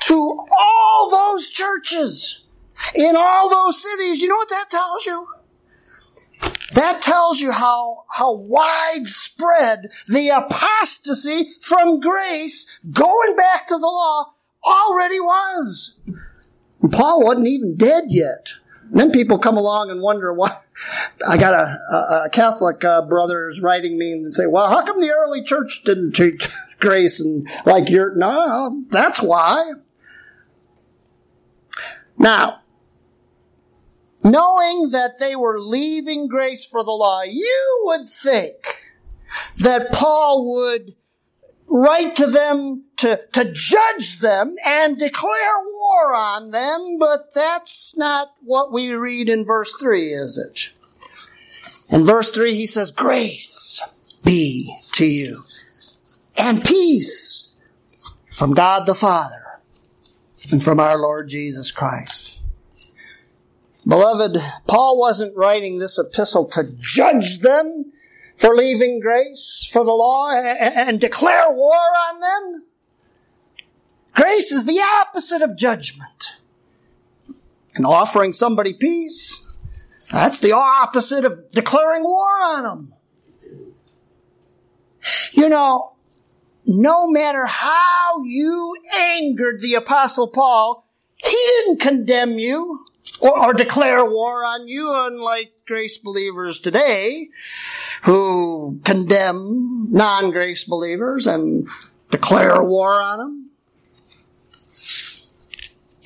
to 0.00 0.46
all 0.52 1.10
those 1.10 1.48
churches 1.48 2.44
in 2.94 3.16
all 3.16 3.48
those 3.48 3.82
cities, 3.82 4.22
you 4.22 4.28
know 4.28 4.36
what 4.36 4.48
that 4.50 4.70
tells 4.70 5.06
you? 5.06 5.28
That 6.74 7.02
tells 7.02 7.40
you 7.40 7.52
how, 7.52 8.04
how 8.10 8.32
widespread 8.32 9.92
the 10.08 10.28
apostasy 10.28 11.48
from 11.60 12.00
grace 12.00 12.78
going 12.90 13.36
back 13.36 13.66
to 13.68 13.74
the 13.74 13.86
law 13.86 14.33
already 14.64 15.20
was. 15.20 15.96
And 16.82 16.92
Paul 16.92 17.24
wasn't 17.24 17.48
even 17.48 17.76
dead 17.76 18.04
yet. 18.08 18.54
And 18.90 19.00
then 19.00 19.10
people 19.10 19.38
come 19.38 19.56
along 19.56 19.90
and 19.90 20.02
wonder 20.02 20.32
why. 20.32 20.56
I 21.26 21.36
got 21.36 21.54
a, 21.54 21.78
a, 21.90 22.24
a 22.26 22.30
Catholic 22.30 22.84
uh, 22.84 23.02
brothers 23.02 23.60
writing 23.60 23.98
me 23.98 24.12
and 24.12 24.32
say, 24.32 24.46
"Well, 24.46 24.68
how 24.68 24.84
come 24.84 25.00
the 25.00 25.12
early 25.12 25.42
church 25.42 25.82
didn't 25.84 26.12
teach 26.12 26.48
grace 26.78 27.20
and 27.20 27.48
like 27.64 27.88
you're 27.88 28.14
No, 28.14 28.84
that's 28.90 29.22
why. 29.22 29.72
Now, 32.18 32.62
knowing 34.22 34.90
that 34.92 35.18
they 35.18 35.34
were 35.34 35.58
leaving 35.58 36.28
grace 36.28 36.66
for 36.66 36.84
the 36.84 36.92
law, 36.92 37.22
you 37.22 37.82
would 37.86 38.08
think 38.08 38.54
that 39.58 39.92
Paul 39.92 40.54
would 40.54 40.94
write 41.66 42.16
to 42.16 42.26
them 42.26 42.84
to, 42.96 43.20
to 43.32 43.52
judge 43.52 44.20
them 44.20 44.54
and 44.64 44.98
declare 44.98 45.60
war 45.72 46.14
on 46.14 46.50
them, 46.50 46.96
but 46.98 47.34
that's 47.34 47.96
not 47.96 48.34
what 48.40 48.72
we 48.72 48.94
read 48.94 49.28
in 49.28 49.44
verse 49.44 49.74
3, 49.80 50.10
is 50.12 50.38
it? 50.38 50.72
In 51.94 52.04
verse 52.04 52.30
3, 52.30 52.54
he 52.54 52.66
says, 52.66 52.90
Grace 52.90 53.82
be 54.24 54.74
to 54.92 55.06
you 55.06 55.40
and 56.38 56.64
peace 56.64 57.54
from 58.32 58.54
God 58.54 58.86
the 58.86 58.94
Father 58.94 59.60
and 60.50 60.62
from 60.62 60.80
our 60.80 60.98
Lord 60.98 61.28
Jesus 61.28 61.70
Christ. 61.70 62.44
Beloved, 63.86 64.38
Paul 64.66 64.98
wasn't 64.98 65.36
writing 65.36 65.78
this 65.78 65.98
epistle 65.98 66.46
to 66.46 66.74
judge 66.78 67.40
them 67.40 67.92
for 68.36 68.54
leaving 68.54 69.00
grace 69.00 69.68
for 69.72 69.84
the 69.84 69.92
law 69.92 70.30
and 70.32 71.00
declare 71.00 71.50
war 71.50 71.76
on 71.76 72.20
them. 72.20 72.66
Grace 74.12 74.52
is 74.52 74.66
the 74.66 74.80
opposite 75.00 75.42
of 75.42 75.56
judgment. 75.56 76.38
And 77.76 77.86
offering 77.86 78.32
somebody 78.32 78.72
peace, 78.72 79.50
that's 80.10 80.40
the 80.40 80.52
opposite 80.52 81.24
of 81.24 81.50
declaring 81.50 82.04
war 82.04 82.40
on 82.42 82.62
them. 82.62 82.94
You 85.32 85.48
know, 85.48 85.96
no 86.66 87.10
matter 87.10 87.46
how 87.46 88.22
you 88.22 88.76
angered 88.96 89.60
the 89.60 89.74
apostle 89.74 90.28
Paul, 90.28 90.86
he 91.16 91.30
didn't 91.30 91.80
condemn 91.80 92.38
you 92.38 92.86
or, 93.20 93.48
or 93.48 93.52
declare 93.52 94.04
war 94.04 94.44
on 94.44 94.68
you, 94.68 94.90
unlike 94.92 95.53
grace 95.66 95.96
believers 95.96 96.60
today 96.60 97.30
who 98.02 98.78
condemn 98.84 99.90
non-grace 99.90 100.64
believers 100.64 101.26
and 101.26 101.66
declare 102.10 102.62
war 102.62 103.00
on 103.00 103.18
them. 103.18 103.50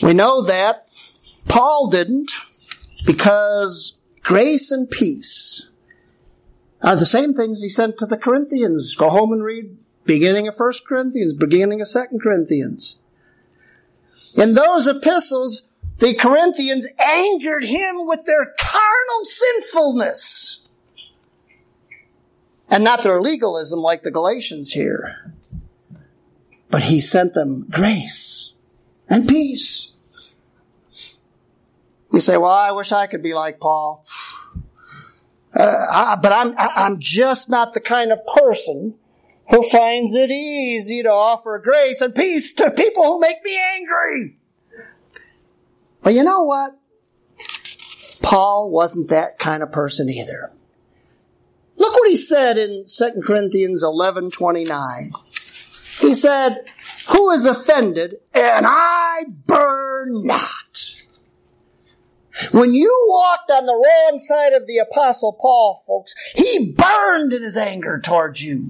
We 0.01 0.15
know 0.15 0.45
that 0.45 0.87
Paul 1.49 1.89
didn't 1.91 2.31
because 3.05 3.99
grace 4.23 4.71
and 4.71 4.89
peace 4.89 5.71
are 6.81 6.95
the 6.95 7.05
same 7.05 7.35
things 7.35 7.61
he 7.61 7.69
sent 7.69 7.99
to 7.99 8.07
the 8.07 8.17
Corinthians. 8.17 8.95
Go 8.95 9.11
home 9.11 9.33
and 9.33 9.43
read 9.43 9.77
beginning 10.05 10.47
of 10.47 10.55
1 10.57 10.73
Corinthians, 10.87 11.35
beginning 11.35 11.81
of 11.81 11.89
2 11.93 12.19
Corinthians. 12.23 13.01
In 14.37 14.55
those 14.55 14.87
epistles, 14.87 15.68
the 15.99 16.15
Corinthians 16.15 16.87
angered 16.99 17.65
him 17.65 18.07
with 18.07 18.25
their 18.25 18.55
carnal 18.59 19.25
sinfulness. 19.25 20.69
And 22.71 22.85
not 22.85 23.03
their 23.03 23.21
legalism 23.21 23.81
like 23.81 24.03
the 24.03 24.11
Galatians 24.11 24.73
here. 24.73 25.33
But 26.71 26.85
he 26.85 27.01
sent 27.01 27.35
them 27.35 27.67
grace 27.69 28.55
and 29.09 29.27
peace. 29.27 30.37
You 32.13 32.21
say, 32.21 32.37
well, 32.37 32.53
I 32.53 32.73
wish 32.73 32.93
I 32.93 33.07
could 33.07 33.23
be 33.23 33.35
like 33.35 33.59
Paul. 33.59 34.05
Uh, 35.55 35.87
I, 35.91 36.17
but 36.23 36.33
I'm, 36.33 36.55
I'm 36.59 36.99
just 37.01 37.51
not 37.51 37.73
the 37.73 37.81
kind 37.81 38.13
of 38.13 38.21
person 38.27 38.95
who 39.51 39.63
finds 39.63 40.15
it 40.15 40.31
easy 40.31 41.03
to 41.03 41.11
offer 41.11 41.59
grace 41.59 42.01
and 42.03 42.15
peace 42.15 42.53
to 42.55 42.71
people 42.71 43.05
who 43.05 43.21
make 43.21 43.43
me 43.43 43.59
angry. 43.75 44.38
But 46.09 46.15
you 46.15 46.25
know 46.25 46.43
what? 46.43 46.71
Paul 48.23 48.73
wasn't 48.73 49.11
that 49.11 49.39
kind 49.39 49.63
of 49.63 49.71
person 49.71 50.09
either. 50.09 50.49
Look 51.77 51.93
what 51.93 52.09
he 52.09 52.17
said 52.17 52.57
in 52.57 52.87
2 52.89 53.21
Corinthians 53.27 53.83
11 53.83 54.31
29. 54.31 55.11
He 56.01 56.15
said, 56.15 56.65
Who 57.11 57.31
is 57.31 57.45
offended, 57.45 58.15
and 58.33 58.65
I 58.67 59.25
burn 59.45 60.25
not. 60.25 60.95
When 62.53 62.73
you 62.73 63.07
walked 63.11 63.51
on 63.51 63.67
the 63.67 63.75
wrong 63.75 64.19
side 64.19 64.55
of 64.55 64.67
the 64.67 64.79
apostle 64.79 65.37
Paul, 65.39 65.83
folks, 65.87 66.15
he 66.35 66.73
burned 66.73 67.35
in 67.35 67.43
his 67.43 67.59
anger 67.59 68.01
towards 68.03 68.43
you. 68.43 68.65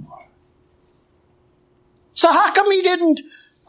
So 2.15 2.33
how 2.33 2.53
come 2.53 2.69
he 2.73 2.83
didn't 2.83 3.21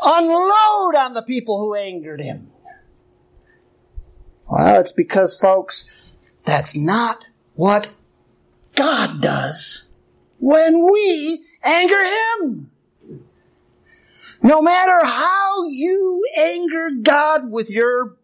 unload 0.03 0.95
on 0.95 1.13
the 1.13 1.21
people 1.21 1.60
who 1.60 1.75
angered 1.75 2.21
him? 2.21 2.47
Well, 4.49 4.79
it's 4.79 4.91
because, 4.91 5.39
folks, 5.39 5.85
that's 6.43 6.75
not 6.75 7.25
what 7.55 7.89
God 8.75 9.21
does 9.21 9.88
when 10.39 10.91
we 10.91 11.43
anger 11.63 12.03
Him. 12.03 12.71
No 14.41 14.62
matter 14.62 15.05
how 15.05 15.65
you 15.67 16.23
anger 16.38 16.89
God 17.01 17.51
with 17.51 17.69
your 17.69 18.15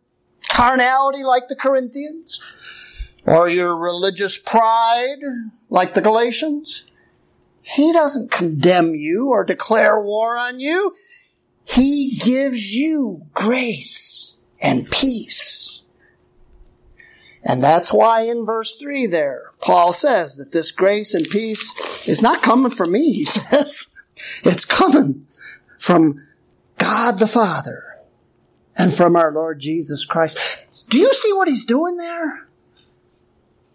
carnality 0.49 1.23
like 1.23 1.49
the 1.49 1.55
Corinthians, 1.55 2.41
or 3.25 3.49
your 3.49 3.75
religious 3.75 4.38
pride 4.38 5.19
like 5.69 5.93
the 5.93 6.01
Galatians, 6.01 6.85
He 7.61 7.91
doesn't 7.91 8.31
condemn 8.31 8.95
you 8.95 9.29
or 9.29 9.43
declare 9.43 9.99
war 9.99 10.38
on 10.38 10.59
you. 10.59 10.95
He 11.67 12.17
gives 12.17 12.73
you 12.73 13.23
grace 13.33 14.38
and 14.63 14.89
peace. 14.89 15.64
And 17.47 17.63
that's 17.63 17.93
why 17.93 18.21
in 18.21 18.43
verse 18.43 18.75
3 18.75 19.05
there, 19.05 19.51
Paul 19.62 19.93
says 19.93 20.36
that 20.38 20.51
this 20.51 20.71
grace 20.71 21.13
and 21.13 21.29
peace 21.29 22.08
is 22.08 22.21
not 22.21 22.41
coming 22.41 22.71
from 22.71 22.91
me, 22.91 23.13
he 23.13 23.25
says. 23.25 23.89
It's 24.43 24.65
coming 24.65 25.27
from 25.77 26.25
God 26.77 27.19
the 27.19 27.27
Father 27.27 27.97
and 28.75 28.91
from 28.91 29.15
our 29.15 29.31
Lord 29.31 29.60
Jesus 29.60 30.05
Christ. 30.05 30.88
Do 30.89 30.97
you 30.97 31.13
see 31.13 31.34
what 31.34 31.47
he's 31.47 31.65
doing 31.65 31.97
there? 31.97 32.47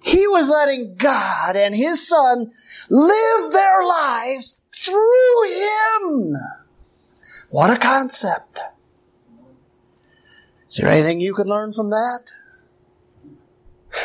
He 0.02 0.26
was 0.26 0.48
letting 0.48 0.96
God 0.96 1.54
and 1.54 1.74
his 1.74 2.08
son 2.08 2.50
live 2.88 3.52
their 3.52 3.84
lives 3.86 4.58
through 4.74 5.44
him. 5.44 6.34
What 7.50 7.70
a 7.70 7.78
concept. 7.78 8.62
Is 10.70 10.76
there 10.76 10.90
anything 10.90 11.20
you 11.20 11.34
can 11.34 11.46
learn 11.46 11.72
from 11.72 11.90
that? 11.90 12.32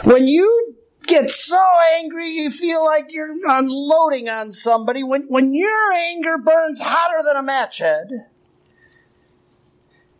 When 0.03 0.27
you 0.27 0.75
get 1.07 1.29
so 1.29 1.61
angry 1.99 2.29
you 2.29 2.49
feel 2.49 2.83
like 2.83 3.13
you're 3.13 3.35
unloading 3.47 4.29
on 4.29 4.51
somebody, 4.51 5.03
when, 5.03 5.23
when 5.23 5.53
your 5.53 5.93
anger 5.93 6.37
burns 6.37 6.79
hotter 6.81 7.23
than 7.23 7.37
a 7.37 7.43
match 7.43 7.79
head, 7.79 8.07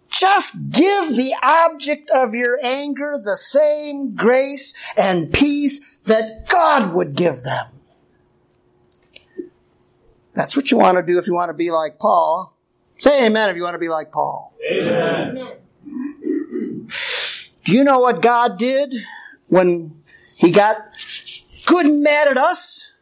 just 0.10 0.71
give 0.71 1.10
the 1.10 1.34
object 1.43 2.10
of 2.10 2.34
your 2.34 2.58
anger 2.63 3.15
the 3.21 3.36
same 3.36 4.15
grace 4.15 4.73
and 4.97 5.34
peace 5.34 5.97
that 6.06 6.47
God 6.47 6.93
would 6.93 7.15
give 7.15 7.41
them. 7.43 7.65
That's 10.34 10.56
what 10.56 10.71
you 10.71 10.78
want 10.78 10.97
to 10.97 11.04
do 11.04 11.17
if 11.17 11.28
you 11.28 11.34
want 11.34 11.49
to 11.49 11.54
be 11.54 11.71
like 11.71 11.99
Paul. 11.99 12.56
Say 12.97 13.25
amen 13.25 13.49
if 13.49 13.56
you 13.56 13.63
want 13.63 13.73
to 13.73 13.80
be 13.80 13.89
like 13.89 14.12
Paul. 14.12 14.54
Amen. 14.71 15.58
Do 17.63 17.78
you 17.78 17.84
know 17.84 17.99
what 17.99 18.21
God 18.21 18.58
did 18.58 18.93
when 19.55 20.03
he 20.35 20.51
got 20.51 20.75
good 21.65 21.85
and 21.85 22.03
mad 22.03 22.27
at 22.27 22.37
us 22.37 22.93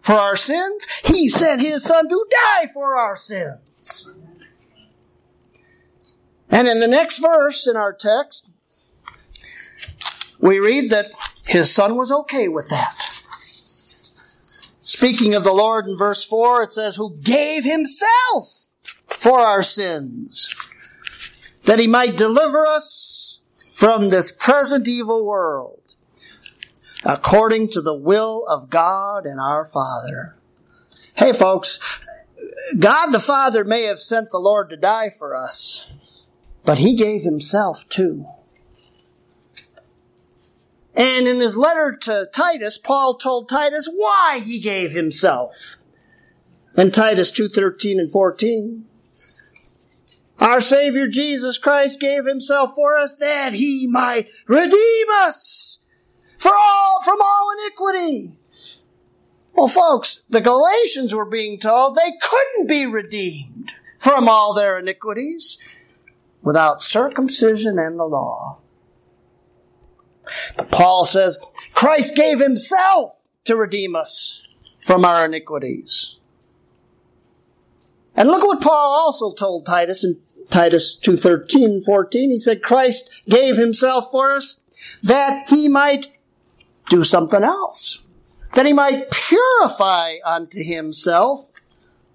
for 0.00 0.14
our 0.14 0.34
sins? 0.34 0.86
He 1.06 1.28
sent 1.28 1.60
his 1.60 1.84
son 1.84 2.08
to 2.08 2.26
die 2.30 2.66
for 2.74 2.96
our 2.96 3.14
sins. 3.14 4.10
And 6.50 6.66
in 6.66 6.80
the 6.80 6.88
next 6.88 7.20
verse 7.20 7.66
in 7.68 7.76
our 7.76 7.92
text, 7.92 8.52
we 10.42 10.58
read 10.58 10.90
that 10.90 11.12
his 11.46 11.72
son 11.72 11.96
was 11.96 12.10
okay 12.10 12.48
with 12.48 12.68
that. 12.68 12.94
Speaking 14.80 15.34
of 15.34 15.44
the 15.44 15.52
Lord 15.52 15.86
in 15.86 15.96
verse 15.96 16.24
4, 16.24 16.64
it 16.64 16.72
says, 16.72 16.96
who 16.96 17.14
gave 17.22 17.64
himself 17.64 18.66
for 19.06 19.38
our 19.38 19.62
sins, 19.62 20.54
that 21.64 21.78
he 21.78 21.86
might 21.86 22.16
deliver 22.16 22.66
us 22.66 23.11
from 23.72 24.10
this 24.10 24.30
present 24.30 24.86
evil 24.86 25.24
world, 25.24 25.96
according 27.04 27.68
to 27.70 27.80
the 27.80 27.96
will 27.96 28.46
of 28.50 28.68
God 28.68 29.24
and 29.24 29.40
our 29.40 29.64
Father. 29.64 30.36
Hey 31.14 31.32
folks, 31.32 31.78
God 32.78 33.12
the 33.12 33.18
Father 33.18 33.64
may 33.64 33.84
have 33.84 33.98
sent 33.98 34.28
the 34.30 34.38
Lord 34.38 34.68
to 34.70 34.76
die 34.76 35.08
for 35.08 35.34
us, 35.34 35.92
but 36.64 36.78
he 36.78 36.94
gave 36.94 37.22
himself 37.22 37.88
too. 37.88 38.24
And 40.94 41.26
in 41.26 41.40
his 41.40 41.56
letter 41.56 41.96
to 42.02 42.28
Titus, 42.30 42.76
Paul 42.76 43.14
told 43.14 43.48
Titus 43.48 43.88
why 43.90 44.42
he 44.44 44.60
gave 44.60 44.92
himself. 44.92 45.76
In 46.76 46.90
Titus 46.90 47.30
2:13 47.30 47.98
and 47.98 48.10
14, 48.10 48.86
our 50.42 50.60
Savior 50.60 51.06
Jesus 51.06 51.56
Christ 51.56 52.00
gave 52.00 52.24
himself 52.24 52.74
for 52.74 52.96
us 52.96 53.14
that 53.16 53.52
he 53.52 53.86
might 53.86 54.28
redeem 54.48 55.06
us 55.20 55.78
for 56.36 56.50
all, 56.52 57.00
from 57.04 57.18
all 57.22 57.54
iniquity. 57.60 58.32
Well, 59.54 59.68
folks, 59.68 60.24
the 60.28 60.40
Galatians 60.40 61.14
were 61.14 61.24
being 61.24 61.60
told 61.60 61.94
they 61.94 62.14
couldn't 62.20 62.68
be 62.68 62.86
redeemed 62.86 63.74
from 63.98 64.28
all 64.28 64.52
their 64.52 64.76
iniquities 64.80 65.58
without 66.42 66.82
circumcision 66.82 67.78
and 67.78 67.96
the 67.96 68.04
law. 68.04 68.58
But 70.56 70.72
Paul 70.72 71.04
says 71.04 71.38
Christ 71.72 72.16
gave 72.16 72.40
himself 72.40 73.28
to 73.44 73.54
redeem 73.54 73.94
us 73.94 74.42
from 74.80 75.04
our 75.04 75.24
iniquities. 75.24 76.16
And 78.14 78.28
look 78.28 78.44
what 78.44 78.60
Paul 78.60 79.04
also 79.04 79.32
told 79.32 79.66
Titus 79.66 80.04
in 80.04 80.20
Titus 80.52 80.96
2:13 80.98 81.84
14 81.84 82.30
he 82.30 82.38
said 82.38 82.62
Christ 82.62 83.10
gave 83.28 83.56
himself 83.56 84.10
for 84.10 84.32
us 84.32 84.60
that 85.02 85.48
he 85.48 85.66
might 85.68 86.18
do 86.90 87.02
something 87.02 87.42
else 87.42 88.06
that 88.54 88.66
he 88.66 88.72
might 88.72 89.10
purify 89.10 90.16
unto 90.24 90.62
himself 90.62 91.62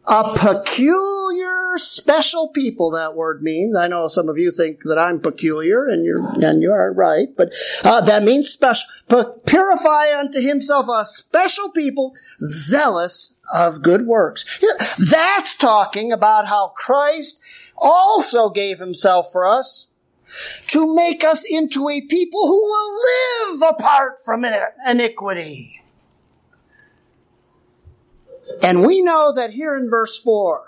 a 0.07 0.33
peculiar, 0.37 1.77
special 1.77 2.47
people, 2.47 2.91
that 2.91 3.13
word 3.13 3.43
means. 3.43 3.75
I 3.75 3.89
know 3.89 4.07
some 4.07 4.29
of 4.29 4.37
you 4.37 4.51
think 4.51 4.83
that 4.83 4.97
I'm 4.97 5.19
peculiar, 5.19 5.85
and 5.85 6.05
you're, 6.05 6.23
and 6.41 6.61
you 6.61 6.71
are 6.71 6.93
right, 6.93 7.27
but 7.35 7.53
uh, 7.83 7.99
that 8.01 8.23
means 8.23 8.47
special. 8.47 8.87
Purify 9.45 10.17
unto 10.17 10.39
himself 10.39 10.87
a 10.87 11.05
special 11.05 11.69
people, 11.71 12.15
zealous 12.39 13.35
of 13.53 13.81
good 13.81 14.07
works. 14.07 14.45
That's 15.11 15.55
talking 15.55 16.13
about 16.13 16.47
how 16.47 16.69
Christ 16.77 17.41
also 17.77 18.49
gave 18.49 18.79
himself 18.79 19.31
for 19.31 19.45
us 19.45 19.87
to 20.67 20.93
make 20.93 21.23
us 21.23 21.45
into 21.49 21.89
a 21.89 22.01
people 22.01 22.47
who 22.47 22.61
will 22.61 23.01
live 23.01 23.61
apart 23.69 24.19
from 24.23 24.45
iniquity. 24.85 25.81
And 28.63 28.85
we 28.85 29.01
know 29.01 29.33
that 29.35 29.51
here 29.51 29.75
in 29.75 29.89
verse 29.89 30.21
4, 30.21 30.63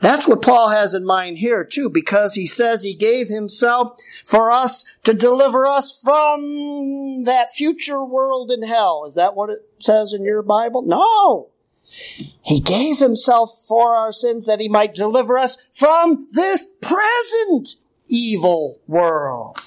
that's 0.00 0.28
what 0.28 0.42
Paul 0.42 0.68
has 0.68 0.94
in 0.94 1.04
mind 1.04 1.38
here 1.38 1.64
too, 1.64 1.90
because 1.90 2.34
he 2.34 2.46
says 2.46 2.82
he 2.82 2.94
gave 2.94 3.28
himself 3.28 3.98
for 4.24 4.50
us 4.50 4.84
to 5.04 5.12
deliver 5.12 5.66
us 5.66 6.00
from 6.00 7.24
that 7.24 7.50
future 7.50 8.04
world 8.04 8.52
in 8.52 8.62
hell. 8.62 9.04
Is 9.06 9.16
that 9.16 9.34
what 9.34 9.50
it 9.50 9.68
says 9.80 10.12
in 10.12 10.24
your 10.24 10.42
Bible? 10.42 10.82
No. 10.82 11.48
He 11.88 12.60
gave 12.60 12.98
himself 12.98 13.50
for 13.66 13.94
our 13.94 14.12
sins 14.12 14.46
that 14.46 14.60
he 14.60 14.68
might 14.68 14.94
deliver 14.94 15.38
us 15.38 15.56
from 15.72 16.26
this 16.32 16.66
present 16.80 17.76
evil 18.06 18.80
world. 18.86 19.58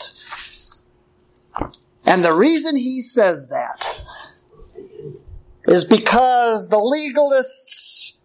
And 2.05 2.23
the 2.23 2.33
reason 2.33 2.75
he 2.75 3.01
says 3.01 3.49
that 3.49 4.05
is 5.65 5.85
because 5.85 6.69
the 6.69 6.77
legalists, 6.77 8.17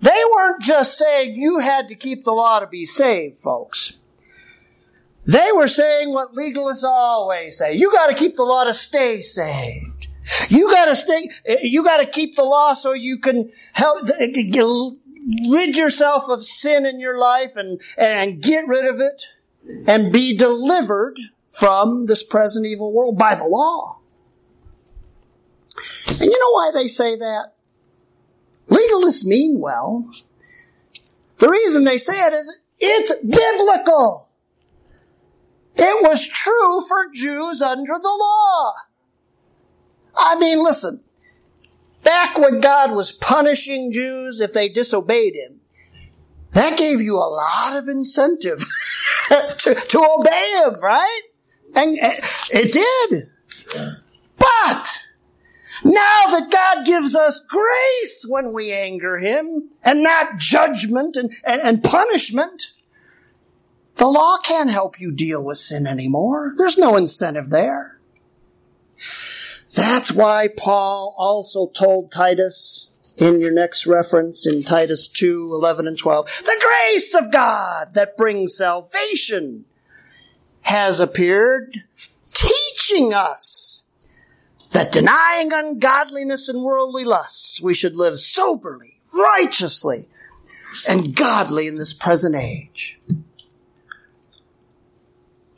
they 0.00 0.20
weren't 0.34 0.62
just 0.62 0.96
saying 0.96 1.34
you 1.34 1.58
had 1.58 1.88
to 1.88 1.94
keep 1.94 2.24
the 2.24 2.32
law 2.32 2.60
to 2.60 2.66
be 2.66 2.84
saved, 2.84 3.36
folks. 3.36 3.98
They 5.26 5.50
were 5.54 5.68
saying 5.68 6.12
what 6.12 6.34
legalists 6.34 6.84
always 6.84 7.58
say. 7.58 7.74
You 7.74 7.90
gotta 7.90 8.14
keep 8.14 8.36
the 8.36 8.42
law 8.42 8.64
to 8.64 8.74
stay 8.74 9.20
saved. 9.20 9.93
You 10.48 10.70
gotta 10.70 10.96
stay, 10.96 11.28
you 11.62 11.84
gotta 11.84 12.06
keep 12.06 12.36
the 12.36 12.44
law 12.44 12.74
so 12.74 12.92
you 12.92 13.18
can 13.18 13.50
help, 13.74 14.08
rid 15.50 15.76
yourself 15.76 16.28
of 16.28 16.42
sin 16.42 16.86
in 16.86 17.00
your 17.00 17.18
life 17.18 17.56
and, 17.56 17.80
and 17.98 18.42
get 18.42 18.66
rid 18.66 18.86
of 18.86 19.00
it 19.00 19.22
and 19.86 20.12
be 20.12 20.36
delivered 20.36 21.18
from 21.48 22.06
this 22.06 22.22
present 22.22 22.66
evil 22.66 22.92
world 22.92 23.18
by 23.18 23.34
the 23.34 23.44
law. 23.44 23.98
And 26.08 26.30
you 26.30 26.38
know 26.38 26.52
why 26.52 26.70
they 26.74 26.88
say 26.88 27.16
that? 27.16 27.52
Legalists 28.68 29.24
mean 29.24 29.60
well. 29.60 30.10
The 31.38 31.48
reason 31.48 31.84
they 31.84 31.98
say 31.98 32.18
it 32.26 32.32
is 32.32 32.60
it's 32.78 33.12
biblical. 33.20 34.30
It 35.76 36.02
was 36.02 36.26
true 36.26 36.80
for 36.80 37.08
Jews 37.12 37.60
under 37.60 37.94
the 37.94 38.16
law. 38.18 38.72
I 40.16 40.38
mean, 40.38 40.62
listen, 40.62 41.04
back 42.02 42.38
when 42.38 42.60
God 42.60 42.92
was 42.92 43.12
punishing 43.12 43.92
Jews 43.92 44.40
if 44.40 44.52
they 44.52 44.68
disobeyed 44.68 45.34
him, 45.34 45.60
that 46.52 46.78
gave 46.78 47.00
you 47.00 47.16
a 47.16 47.18
lot 47.18 47.76
of 47.76 47.88
incentive 47.88 48.64
to, 49.28 49.74
to 49.74 50.16
obey 50.18 50.62
him, 50.64 50.80
right? 50.80 51.22
And 51.74 51.96
it 52.52 52.72
did. 52.72 53.30
But 54.38 54.98
now 55.84 56.22
that 56.30 56.48
God 56.50 56.86
gives 56.86 57.14
us 57.14 57.40
grace 57.40 58.24
when 58.28 58.52
we 58.52 58.72
anger 58.72 59.18
Him 59.18 59.70
and 59.82 60.02
not 60.02 60.38
judgment 60.38 61.16
and, 61.16 61.32
and, 61.46 61.60
and 61.60 61.82
punishment, 61.82 62.72
the 63.96 64.06
law 64.06 64.38
can't 64.38 64.70
help 64.70 65.00
you 65.00 65.12
deal 65.12 65.44
with 65.44 65.58
sin 65.58 65.86
anymore. 65.86 66.52
There's 66.56 66.78
no 66.78 66.96
incentive 66.96 67.50
there. 67.50 68.00
That's 69.74 70.12
why 70.12 70.48
Paul 70.56 71.14
also 71.18 71.66
told 71.68 72.12
Titus 72.12 72.90
in 73.16 73.40
your 73.40 73.52
next 73.52 73.86
reference 73.86 74.46
in 74.46 74.62
Titus 74.62 75.08
2, 75.08 75.50
11 75.52 75.86
and 75.86 75.98
12, 75.98 76.26
the 76.44 76.60
grace 76.60 77.14
of 77.14 77.32
God 77.32 77.94
that 77.94 78.16
brings 78.16 78.56
salvation 78.56 79.64
has 80.62 81.00
appeared 81.00 81.74
teaching 82.32 83.12
us 83.12 83.84
that 84.70 84.92
denying 84.92 85.52
ungodliness 85.52 86.48
and 86.48 86.62
worldly 86.62 87.04
lusts, 87.04 87.62
we 87.62 87.74
should 87.74 87.96
live 87.96 88.18
soberly, 88.18 89.00
righteously, 89.14 90.08
and 90.88 91.14
godly 91.14 91.68
in 91.68 91.76
this 91.76 91.94
present 91.94 92.34
age. 92.34 92.98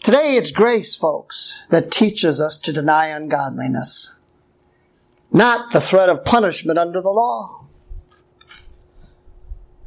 Today 0.07 0.37
it's 0.37 0.53
grace, 0.53 0.95
folks, 0.95 1.65
that 1.71 1.91
teaches 1.91 2.41
us 2.41 2.57
to 2.59 2.73
deny 2.73 3.09
ungodliness, 3.09 4.15
not 5.33 5.73
the 5.73 5.81
threat 5.81 6.09
of 6.09 6.25
punishment 6.25 6.79
under 6.79 7.03
the 7.03 7.11
law. 7.11 7.65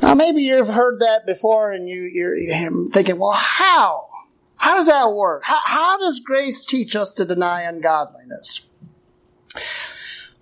Now, 0.01 0.15
maybe 0.15 0.41
you've 0.41 0.67
heard 0.67 0.99
that 0.99 1.25
before 1.25 1.71
and 1.71 1.87
you, 1.87 2.01
you're 2.01 2.35
thinking, 2.89 3.17
well, 3.17 3.31
how? 3.31 4.09
How 4.57 4.75
does 4.75 4.87
that 4.87 5.13
work? 5.13 5.43
How, 5.45 5.61
how 5.63 5.97
does 5.97 6.19
grace 6.19 6.65
teach 6.65 6.97
us 6.97 7.11
to 7.11 7.23
deny 7.23 7.61
ungodliness? 7.61 8.69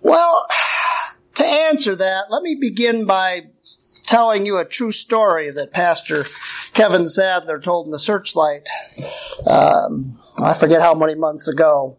Well, 0.02 0.44
to 1.36 1.44
answer 1.44 1.94
that, 1.94 2.24
let 2.30 2.42
me 2.42 2.56
begin 2.56 3.06
by 3.06 3.50
telling 4.06 4.44
you 4.44 4.56
a 4.56 4.64
true 4.64 4.90
story 4.90 5.50
that 5.50 5.70
Pastor 5.72 6.24
Kevin 6.78 7.08
Sadler 7.08 7.58
told 7.58 7.86
in 7.86 7.90
the 7.90 7.98
Searchlight. 7.98 8.68
Um, 9.44 10.12
I 10.40 10.54
forget 10.54 10.80
how 10.80 10.94
many 10.94 11.16
months 11.16 11.48
ago. 11.48 11.98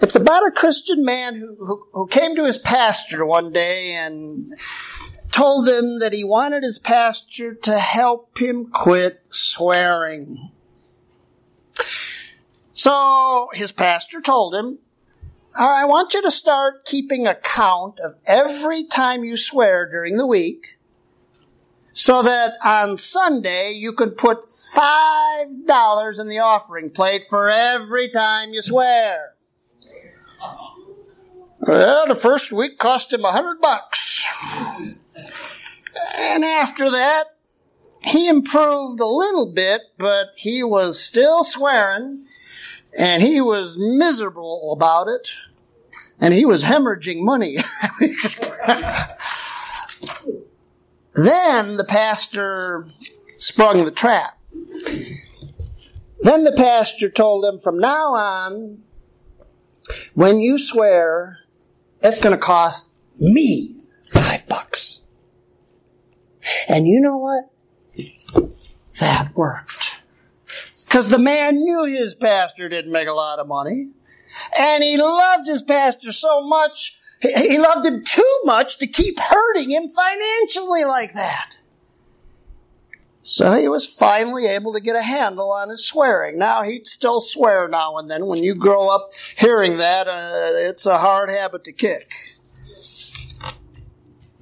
It's 0.00 0.14
about 0.14 0.46
a 0.46 0.52
Christian 0.52 1.04
man 1.04 1.34
who, 1.34 1.56
who, 1.56 1.86
who 1.92 2.06
came 2.06 2.36
to 2.36 2.44
his 2.44 2.56
pastor 2.56 3.26
one 3.26 3.50
day 3.50 3.94
and 3.94 4.46
told 5.32 5.68
him 5.68 5.98
that 5.98 6.12
he 6.12 6.22
wanted 6.22 6.62
his 6.62 6.78
pastor 6.78 7.52
to 7.52 7.80
help 7.80 8.38
him 8.38 8.66
quit 8.66 9.22
swearing. 9.30 10.52
So 12.74 13.48
his 13.54 13.72
pastor 13.72 14.20
told 14.20 14.54
him, 14.54 14.78
I 15.58 15.84
want 15.84 16.14
you 16.14 16.22
to 16.22 16.30
start 16.30 16.84
keeping 16.84 17.26
a 17.26 17.34
count 17.34 17.98
of 17.98 18.14
every 18.24 18.84
time 18.84 19.24
you 19.24 19.36
swear 19.36 19.90
during 19.90 20.16
the 20.16 20.28
week 20.28 20.76
so 22.00 22.22
that 22.22 22.54
on 22.64 22.96
Sunday 22.96 23.72
you 23.72 23.92
can 23.92 24.12
put 24.12 24.50
five 24.50 25.66
dollars 25.66 26.18
in 26.18 26.28
the 26.28 26.38
offering 26.38 26.88
plate 26.88 27.26
for 27.26 27.50
every 27.50 28.08
time 28.08 28.54
you 28.54 28.62
swear. 28.62 29.34
Well, 31.58 32.06
the 32.06 32.14
first 32.14 32.52
week 32.52 32.78
cost 32.78 33.12
him 33.12 33.22
a 33.22 33.32
hundred 33.32 33.60
bucks. 33.60 34.24
And 36.18 36.42
after 36.42 36.90
that, 36.90 37.36
he 38.00 38.28
improved 38.28 38.98
a 38.98 39.06
little 39.06 39.52
bit, 39.52 39.82
but 39.98 40.28
he 40.36 40.62
was 40.62 40.98
still 40.98 41.44
swearing, 41.44 42.24
and 42.98 43.22
he 43.22 43.42
was 43.42 43.78
miserable 43.78 44.72
about 44.72 45.08
it, 45.08 45.32
and 46.18 46.32
he 46.32 46.46
was 46.46 46.64
hemorrhaging 46.64 47.20
money. 47.20 47.58
then 51.14 51.76
the 51.76 51.84
pastor 51.84 52.84
sprung 53.38 53.84
the 53.84 53.90
trap. 53.90 54.38
Then 56.20 56.44
the 56.44 56.52
pastor 56.56 57.08
told 57.08 57.44
him, 57.44 57.58
from 57.58 57.78
now 57.78 58.08
on, 58.08 58.82
when 60.14 60.40
you 60.40 60.58
swear, 60.58 61.38
it's 62.02 62.18
going 62.18 62.34
to 62.34 62.40
cost 62.40 63.00
me 63.18 63.82
five 64.04 64.46
bucks. 64.48 65.02
And 66.68 66.86
you 66.86 67.00
know 67.00 67.18
what? 67.18 67.44
That 69.00 69.32
worked. 69.34 70.02
Because 70.84 71.08
the 71.08 71.18
man 71.18 71.56
knew 71.56 71.84
his 71.84 72.14
pastor 72.14 72.68
didn't 72.68 72.92
make 72.92 73.08
a 73.08 73.12
lot 73.12 73.38
of 73.38 73.46
money. 73.46 73.92
And 74.58 74.82
he 74.82 74.96
loved 74.96 75.48
his 75.48 75.62
pastor 75.62 76.12
so 76.12 76.42
much, 76.42 76.99
he 77.20 77.58
loved 77.58 77.84
him 77.84 78.04
too 78.04 78.40
much 78.44 78.78
to 78.78 78.86
keep 78.86 79.18
hurting 79.18 79.70
him 79.70 79.88
financially 79.88 80.84
like 80.84 81.12
that. 81.12 81.56
So 83.22 83.52
he 83.52 83.68
was 83.68 83.86
finally 83.86 84.46
able 84.46 84.72
to 84.72 84.80
get 84.80 84.96
a 84.96 85.02
handle 85.02 85.52
on 85.52 85.68
his 85.68 85.86
swearing. 85.86 86.38
Now 86.38 86.62
he'd 86.62 86.86
still 86.86 87.20
swear 87.20 87.68
now 87.68 87.98
and 87.98 88.10
then. 88.10 88.26
When 88.26 88.42
you 88.42 88.54
grow 88.54 88.88
up 88.88 89.10
hearing 89.36 89.76
that, 89.76 90.08
uh, 90.08 90.68
it's 90.68 90.86
a 90.86 90.98
hard 90.98 91.28
habit 91.28 91.64
to 91.64 91.72
kick. 91.72 92.10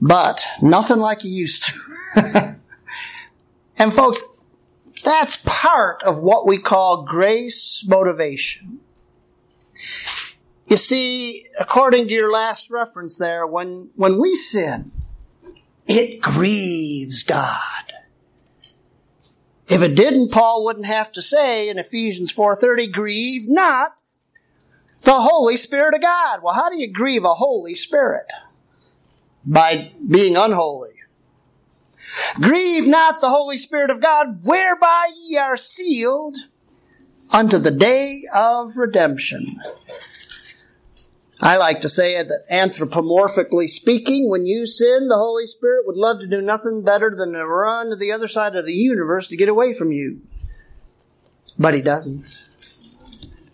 But 0.01 0.47
nothing 0.63 0.99
like 0.99 1.23
he 1.23 1.29
used 1.29 1.73
to. 2.15 2.57
and 3.79 3.93
folks, 3.93 4.25
that's 5.05 5.39
part 5.45 6.05
of 6.05 6.21
what 6.21 6.47
we 6.47 6.59
call 6.59 7.03
grace 7.03 7.85
motivation. 7.87 8.81
You 10.69 10.77
see, 10.77 11.47
according 11.59 12.09
to 12.09 12.15
your 12.15 12.31
last 12.31 12.71
reference 12.71 13.17
there, 13.17 13.47
when, 13.47 13.91
when 13.97 14.21
we 14.21 14.37
sin, 14.37 14.93
it 15.87 16.21
grieves 16.21 17.23
God. 17.23 17.95
If 19.67 19.83
it 19.83 19.97
didn't, 19.97 20.31
Paul 20.31 20.65
wouldn't 20.65 20.87
have 20.87 21.11
to 21.13 21.23
say 21.23 21.71
in 21.71 21.79
Ephesians 21.79 22.35
4.30, 22.35 22.93
grieve 22.93 23.43
not 23.47 23.93
the 25.05 25.15
Holy 25.15 25.57
Spirit 25.57 25.95
of 25.95 26.03
God. 26.03 26.41
Well, 26.43 26.55
how 26.55 26.69
do 26.69 26.79
you 26.79 26.93
grieve 26.93 27.25
a 27.25 27.35
Holy 27.35 27.75
Spirit? 27.75 28.31
By 29.47 29.93
being 30.07 30.37
unholy. 30.37 30.91
Grieve 32.41 32.87
not 32.87 33.21
the 33.23 33.29
Holy 33.31 33.57
Spirit 33.57 33.91
of 33.91 34.01
God, 34.01 34.45
whereby 34.45 35.09
ye 35.17 35.39
are 35.39 35.57
sealed 35.57 36.37
unto 37.33 37.59
the 37.59 37.71
day 37.71 38.21
of 38.35 38.77
redemption. 38.77 39.45
I 41.41 41.57
like 41.57 41.81
to 41.83 41.89
say 41.89 42.21
that 42.21 42.45
anthropomorphically 42.51 43.69
speaking, 43.69 44.29
when 44.29 44.47
you 44.47 44.67
sin, 44.67 45.09
the 45.09 45.17
Holy 45.17 45.47
Spirit 45.47 45.87
would 45.87 45.97
love 45.97 46.19
to 46.21 46.27
do 46.27 46.43
nothing 46.43 46.83
better 46.83 47.11
than 47.15 47.33
to 47.33 47.47
run 47.47 47.91
to 47.91 47.97
the 47.97 48.11
other 48.11 48.27
side 48.27 48.57
of 48.57 48.67
the 48.67 48.75
universe 48.75 49.29
to 49.29 49.37
get 49.37 49.49
away 49.49 49.73
from 49.73 49.93
you. 49.93 50.21
But 51.59 51.75
he 51.75 51.81
doesn't. 51.81 52.37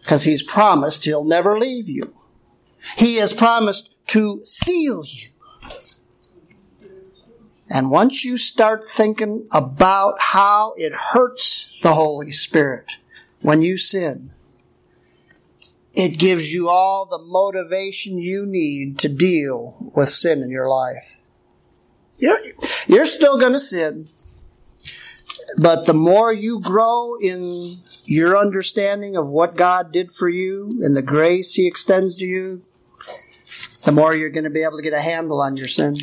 Because 0.00 0.24
he's 0.24 0.42
promised 0.42 1.04
he'll 1.04 1.24
never 1.24 1.58
leave 1.58 1.88
you. 1.88 2.14
He 2.96 3.16
has 3.16 3.32
promised 3.32 3.94
to 4.08 4.42
seal 4.42 5.02
you. 5.06 5.28
And 7.70 7.90
once 7.90 8.24
you 8.24 8.36
start 8.36 8.84
thinking 8.84 9.48
about 9.50 10.16
how 10.20 10.74
it 10.76 10.92
hurts 10.92 11.70
the 11.82 11.94
Holy 11.94 12.30
Spirit 12.30 12.98
when 13.40 13.62
you 13.62 13.76
sin, 13.76 14.33
it 15.94 16.18
gives 16.18 16.52
you 16.52 16.68
all 16.68 17.06
the 17.06 17.18
motivation 17.18 18.18
you 18.18 18.44
need 18.46 18.98
to 18.98 19.08
deal 19.08 19.92
with 19.94 20.08
sin 20.08 20.42
in 20.42 20.50
your 20.50 20.68
life. 20.68 21.16
You're, 22.18 22.40
you're 22.86 23.06
still 23.06 23.38
going 23.38 23.52
to 23.52 23.58
sin. 23.58 24.06
But 25.56 25.86
the 25.86 25.94
more 25.94 26.32
you 26.32 26.60
grow 26.60 27.16
in 27.16 27.72
your 28.04 28.36
understanding 28.36 29.16
of 29.16 29.28
what 29.28 29.56
God 29.56 29.92
did 29.92 30.10
for 30.10 30.28
you 30.28 30.80
and 30.82 30.96
the 30.96 31.02
grace 31.02 31.54
He 31.54 31.66
extends 31.66 32.16
to 32.16 32.26
you, 32.26 32.60
the 33.84 33.92
more 33.92 34.14
you're 34.14 34.30
going 34.30 34.44
to 34.44 34.50
be 34.50 34.62
able 34.62 34.78
to 34.78 34.82
get 34.82 34.94
a 34.94 35.00
handle 35.00 35.40
on 35.40 35.56
your 35.56 35.68
sin. 35.68 35.96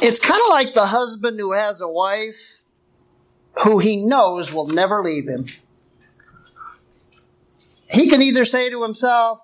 It's 0.00 0.20
kind 0.20 0.40
of 0.44 0.50
like 0.50 0.74
the 0.74 0.86
husband 0.86 1.38
who 1.38 1.52
has 1.52 1.80
a 1.80 1.88
wife 1.88 2.64
who 3.64 3.78
he 3.78 4.06
knows 4.06 4.52
will 4.52 4.68
never 4.68 5.02
leave 5.02 5.28
him. 5.28 5.46
He 7.90 8.08
can 8.08 8.22
either 8.22 8.44
say 8.44 8.70
to 8.70 8.82
himself, 8.82 9.40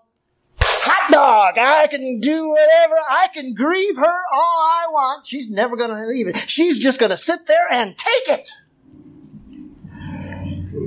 hot 0.61 1.11
dog, 1.11 1.55
I 1.59 1.86
can 1.86 2.20
do 2.20 2.49
whatever, 2.49 2.97
I 3.09 3.28
can 3.32 3.55
grieve 3.55 3.97
her 3.97 4.20
all 4.32 4.59
I 4.61 4.86
want. 4.90 5.26
She's 5.26 5.51
never 5.51 5.76
going 5.76 5.90
to 5.90 6.07
leave 6.07 6.28
it. 6.28 6.36
She's 6.36 6.78
just 6.78 7.01
going 7.01 7.11
to 7.11 7.16
sit 7.16 7.47
there 7.47 7.66
and 7.70 7.97
take 7.97 8.28
it. 8.28 8.51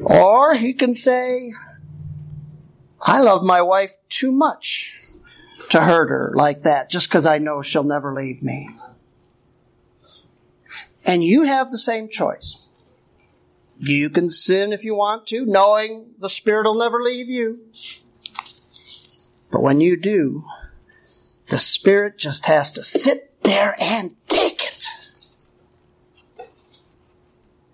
Or 0.04 0.54
he 0.54 0.74
can 0.74 0.94
say, 0.94 1.54
I 3.02 3.22
love 3.22 3.44
my 3.44 3.62
wife 3.62 3.96
too 4.10 4.32
much 4.32 5.02
to 5.70 5.82
hurt 5.82 6.10
her 6.10 6.32
like 6.36 6.62
that 6.62 6.90
just 6.90 7.10
because 7.10 7.26
I 7.26 7.40
know 7.40 7.62
she'll 7.62 7.84
never 7.84 8.14
leave 8.14 8.42
me. 8.42 8.70
And 11.06 11.24
you 11.24 11.44
have 11.44 11.72
the 11.72 11.78
same 11.78 12.10
choice. 12.10 12.67
You 13.80 14.10
can 14.10 14.30
sin 14.30 14.74
if 14.74 14.84
you 14.84 14.96
want 14.96 15.28
to, 15.28 15.46
knowing 15.46 16.12
the 16.20 16.30
Spirit 16.30 16.66
will 16.66 16.80
never 16.80 17.02
leave 17.02 17.30
you. 17.30 17.60
But 19.52 19.62
when 19.62 19.82
you 19.82 19.98
do, 19.98 20.42
the 21.50 21.60
Spirit 21.60 22.18
just 22.18 22.48
has 22.48 22.72
to 22.74 22.84
sit 22.84 23.42
there 23.44 23.76
and 23.80 24.16
take 24.28 24.62
it. 24.64 24.84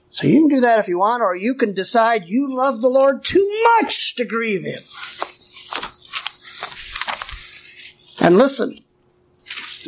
So 0.09 0.27
you 0.27 0.41
can 0.41 0.49
do 0.49 0.61
that 0.61 0.79
if 0.79 0.87
you 0.87 0.99
want, 0.99 1.23
or 1.23 1.35
you 1.35 1.55
can 1.55 1.73
decide 1.73 2.27
you 2.27 2.47
love 2.49 2.81
the 2.81 2.89
Lord 2.89 3.23
too 3.23 3.63
much 3.81 4.15
to 4.15 4.25
grieve 4.25 4.63
Him. 4.63 4.79
And 8.21 8.37
listen, 8.37 8.75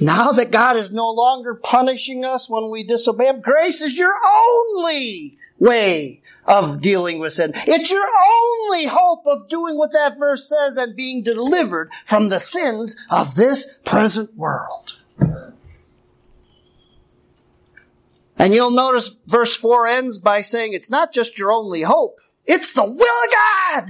now 0.02 0.32
that 0.32 0.52
God 0.52 0.78
is 0.78 0.92
no 0.92 1.12
longer 1.12 1.56
punishing 1.56 2.26
us 2.26 2.50
when 2.50 2.72
we 2.72 2.84
disobey 2.84 3.28
Him, 3.28 3.42
grace 3.42 3.82
is 3.82 3.98
your 3.98 4.14
only 4.26 5.38
way 5.60 6.22
of 6.46 6.82
dealing 6.82 7.20
with 7.20 7.34
sin. 7.34 7.52
It's 7.56 7.92
your 7.92 8.06
only 8.06 8.86
hope 8.86 9.24
of 9.26 9.48
doing 9.50 9.78
what 9.78 9.92
that 9.94 10.18
verse 10.20 10.50
says 10.50 10.78
and 10.78 10.96
being 10.96 11.24
delivered 11.24 11.94
from 12.06 12.30
the 12.30 12.40
sins 12.40 12.96
of 13.10 13.36
this 13.36 13.80
present 13.86 14.36
world. 14.36 15.00
And 18.38 18.54
you'll 18.54 18.72
notice 18.72 19.18
verse 19.26 19.56
4 19.56 19.88
ends 19.88 20.20
by 20.20 20.42
saying 20.42 20.74
it's 20.74 20.92
not 20.92 21.14
just 21.14 21.40
your 21.40 21.54
only 21.54 21.84
hope, 21.84 22.20
it's 22.46 22.74
the 22.74 22.84
will 22.84 22.92
of 22.92 23.82
God. 23.82 23.90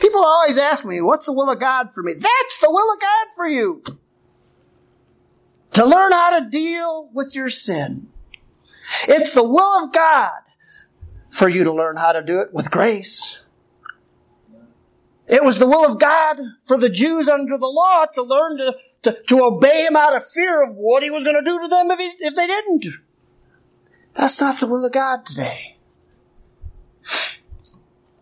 People 0.00 0.24
always 0.24 0.58
ask 0.58 0.84
me, 0.84 1.00
what's 1.00 1.26
the 1.26 1.32
will 1.32 1.50
of 1.50 1.60
God 1.60 1.92
for 1.92 2.02
me? 2.02 2.12
That's 2.12 2.58
the 2.60 2.70
will 2.70 2.92
of 2.92 3.00
God 3.00 3.26
for 3.36 3.46
you. 3.46 3.82
To 5.74 5.86
learn 5.86 6.12
how 6.12 6.40
to 6.40 6.50
deal 6.50 7.08
with 7.14 7.34
your 7.34 7.48
sin. 7.48 8.08
It's 9.08 9.32
the 9.32 9.44
will 9.44 9.84
of 9.84 9.92
God 9.92 10.41
for 11.32 11.48
you 11.48 11.64
to 11.64 11.72
learn 11.72 11.96
how 11.96 12.12
to 12.12 12.22
do 12.22 12.40
it 12.40 12.52
with 12.52 12.70
grace. 12.70 13.42
It 15.26 15.42
was 15.42 15.58
the 15.58 15.66
will 15.66 15.86
of 15.86 15.98
God 15.98 16.38
for 16.62 16.76
the 16.76 16.90
Jews 16.90 17.26
under 17.26 17.56
the 17.56 17.66
law 17.66 18.04
to 18.04 18.22
learn 18.22 18.58
to, 18.58 18.76
to, 19.00 19.22
to 19.28 19.42
obey 19.42 19.86
him 19.86 19.96
out 19.96 20.14
of 20.14 20.22
fear 20.28 20.62
of 20.62 20.76
what 20.76 21.02
he 21.02 21.10
was 21.10 21.24
going 21.24 21.42
to 21.42 21.50
do 21.50 21.58
to 21.58 21.68
them 21.68 21.90
if, 21.90 21.98
he, 21.98 22.12
if 22.18 22.36
they 22.36 22.46
didn't. 22.46 22.84
That's 24.12 24.42
not 24.42 24.60
the 24.60 24.66
will 24.66 24.84
of 24.84 24.92
God 24.92 25.24
today. 25.24 25.76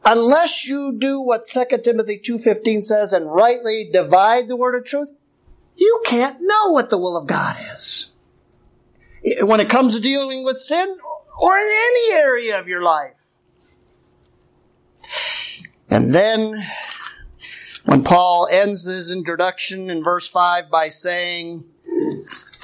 Unless 0.04 0.68
you 0.68 0.96
do 0.96 1.20
what 1.20 1.42
2 1.44 1.64
Timothy 1.82 2.20
2.15 2.20 2.84
says 2.84 3.12
and 3.12 3.30
rightly 3.30 3.90
divide 3.92 4.46
the 4.46 4.56
word 4.56 4.76
of 4.76 4.84
truth, 4.84 5.10
you 5.74 6.00
can't 6.06 6.38
know 6.40 6.70
what 6.70 6.90
the 6.90 6.98
will 6.98 7.16
of 7.16 7.26
God 7.26 7.56
is. 7.72 8.12
When 9.42 9.58
it 9.58 9.68
comes 9.68 9.96
to 9.96 10.00
dealing 10.00 10.44
with 10.44 10.58
sin 10.58 10.96
or 11.40 11.56
in 11.56 11.66
any 11.66 12.12
area 12.12 12.60
of 12.60 12.68
your 12.68 12.82
life. 12.82 13.34
And 15.90 16.14
then 16.14 16.54
when 17.86 18.04
Paul 18.04 18.46
ends 18.52 18.84
his 18.84 19.10
introduction 19.10 19.90
in 19.90 20.04
verse 20.04 20.28
5 20.28 20.70
by 20.70 20.88
saying, 20.88 21.64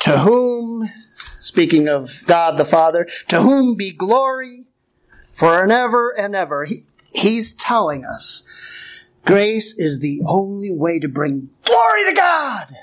To 0.01 0.19
whom, 0.19 0.87
speaking 1.17 1.89
of 1.89 2.23
God 2.27 2.59
the 2.59 2.65
Father, 2.65 3.09
to 3.29 3.41
whom 3.41 3.75
be 3.75 3.91
glory 3.91 4.67
for 5.37 5.71
ever 5.71 6.15
and 6.19 6.35
ever. 6.35 6.65
He, 6.65 6.81
he's 7.13 7.53
telling 7.53 8.05
us 8.05 8.45
grace 9.25 9.77
is 9.77 10.01
the 10.01 10.21
only 10.29 10.73
way 10.73 10.99
to 10.99 11.09
bring 11.09 11.51
glory 11.65 12.05
to 12.05 12.13
God. 12.15 12.77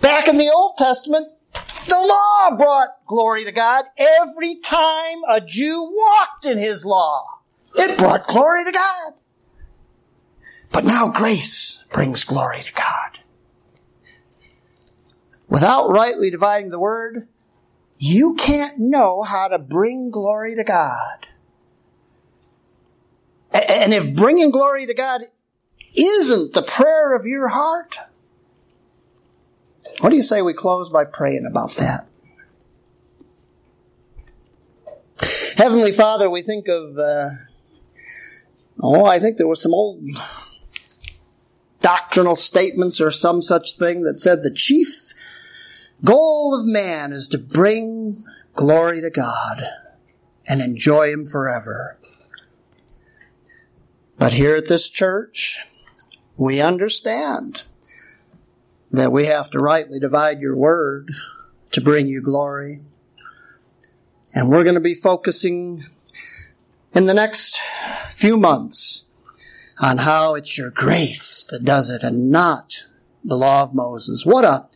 Back 0.00 0.28
in 0.28 0.38
the 0.38 0.50
Old 0.50 0.76
Testament, 0.78 1.28
the 1.86 1.96
law 1.96 2.56
brought 2.56 3.06
glory 3.06 3.44
to 3.44 3.52
God 3.52 3.86
every 3.96 4.56
time 4.56 5.18
a 5.28 5.40
Jew 5.40 5.90
walked 5.92 6.44
in 6.44 6.58
his 6.58 6.84
law. 6.84 7.40
It 7.74 7.98
brought 7.98 8.26
glory 8.26 8.64
to 8.64 8.72
God. 8.72 9.12
But 10.72 10.84
now 10.84 11.08
grace 11.08 11.84
brings 11.92 12.24
glory 12.24 12.62
to 12.62 12.72
God. 12.72 13.20
Without 15.48 15.88
rightly 15.88 16.30
dividing 16.30 16.70
the 16.70 16.78
word, 16.78 17.28
you 17.98 18.34
can't 18.34 18.78
know 18.78 19.22
how 19.22 19.48
to 19.48 19.58
bring 19.58 20.10
glory 20.10 20.54
to 20.54 20.64
God. 20.64 21.28
And 23.52 23.92
if 23.92 24.16
bringing 24.16 24.50
glory 24.50 24.86
to 24.86 24.94
God 24.94 25.22
isn't 25.94 26.54
the 26.54 26.62
prayer 26.62 27.14
of 27.14 27.26
your 27.26 27.48
heart, 27.48 27.98
what 30.00 30.10
do 30.10 30.16
you 30.16 30.22
say 30.22 30.42
we 30.42 30.54
close 30.54 30.90
by 30.90 31.04
praying 31.04 31.46
about 31.46 31.72
that? 31.76 32.06
Heavenly 35.56 35.92
Father, 35.92 36.28
we 36.28 36.42
think 36.42 36.66
of, 36.68 36.96
uh, 36.98 37.28
oh, 38.82 39.04
I 39.04 39.18
think 39.18 39.36
there 39.36 39.46
was 39.46 39.62
some 39.62 39.74
old 39.74 40.04
doctrinal 41.80 42.36
statements 42.36 43.00
or 43.00 43.10
some 43.10 43.42
such 43.42 43.76
thing 43.76 44.02
that 44.02 44.20
said 44.20 44.42
the 44.42 44.50
chief 44.50 45.12
goal 46.04 46.58
of 46.58 46.66
man 46.66 47.12
is 47.12 47.28
to 47.28 47.38
bring 47.38 48.16
glory 48.54 49.00
to 49.00 49.10
God 49.10 49.62
and 50.48 50.60
enjoy 50.60 51.12
Him 51.12 51.24
forever. 51.24 51.98
But 54.18 54.32
here 54.32 54.56
at 54.56 54.68
this 54.68 54.88
church, 54.88 55.60
we 56.38 56.60
understand 56.60 57.62
that 58.92 59.10
we 59.10 59.26
have 59.26 59.50
to 59.50 59.58
rightly 59.58 59.98
divide 59.98 60.40
your 60.40 60.56
word 60.56 61.10
to 61.72 61.80
bring 61.80 62.06
you 62.06 62.20
glory. 62.20 62.80
And 64.34 64.48
we're 64.48 64.64
going 64.64 64.74
to 64.74 64.80
be 64.80 64.94
focusing 64.94 65.80
in 66.94 67.06
the 67.06 67.14
next 67.14 67.58
few 68.10 68.36
months 68.36 69.04
on 69.80 69.98
how 69.98 70.34
it's 70.34 70.56
your 70.56 70.70
grace 70.70 71.46
that 71.50 71.64
does 71.64 71.90
it 71.90 72.02
and 72.02 72.30
not 72.30 72.86
the 73.24 73.36
law 73.36 73.62
of 73.62 73.74
Moses. 73.74 74.26
What 74.26 74.44
a 74.44 74.68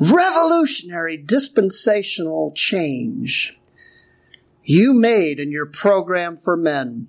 revolutionary 0.00 1.16
dispensational 1.16 2.52
change 2.52 3.58
you 4.62 4.92
made 4.92 5.38
in 5.38 5.50
your 5.50 5.66
program 5.66 6.36
for 6.36 6.56
men 6.56 7.08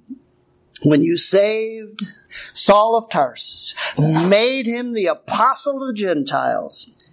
when 0.83 1.03
you 1.03 1.17
saved 1.17 2.03
Saul 2.53 2.97
of 2.97 3.09
Tarsus, 3.09 3.75
made 3.97 4.65
him 4.65 4.93
the 4.93 5.07
apostle 5.07 5.81
of 5.81 5.87
the 5.87 5.93
Gentiles, 5.93 7.05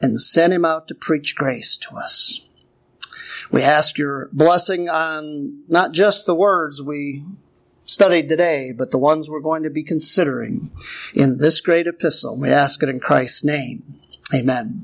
and 0.00 0.20
sent 0.20 0.52
him 0.52 0.64
out 0.64 0.86
to 0.88 0.94
preach 0.94 1.34
grace 1.34 1.76
to 1.76 1.96
us. 1.96 2.48
We 3.50 3.62
ask 3.62 3.98
your 3.98 4.28
blessing 4.32 4.88
on 4.88 5.62
not 5.68 5.92
just 5.92 6.26
the 6.26 6.34
words 6.34 6.82
we 6.82 7.22
studied 7.84 8.28
today, 8.28 8.72
but 8.76 8.90
the 8.90 8.98
ones 8.98 9.30
we're 9.30 9.40
going 9.40 9.62
to 9.62 9.70
be 9.70 9.82
considering 9.82 10.70
in 11.14 11.38
this 11.38 11.60
great 11.60 11.86
epistle. 11.86 12.38
We 12.38 12.50
ask 12.50 12.82
it 12.82 12.90
in 12.90 13.00
Christ's 13.00 13.44
name. 13.44 13.82
Amen. 14.34 14.76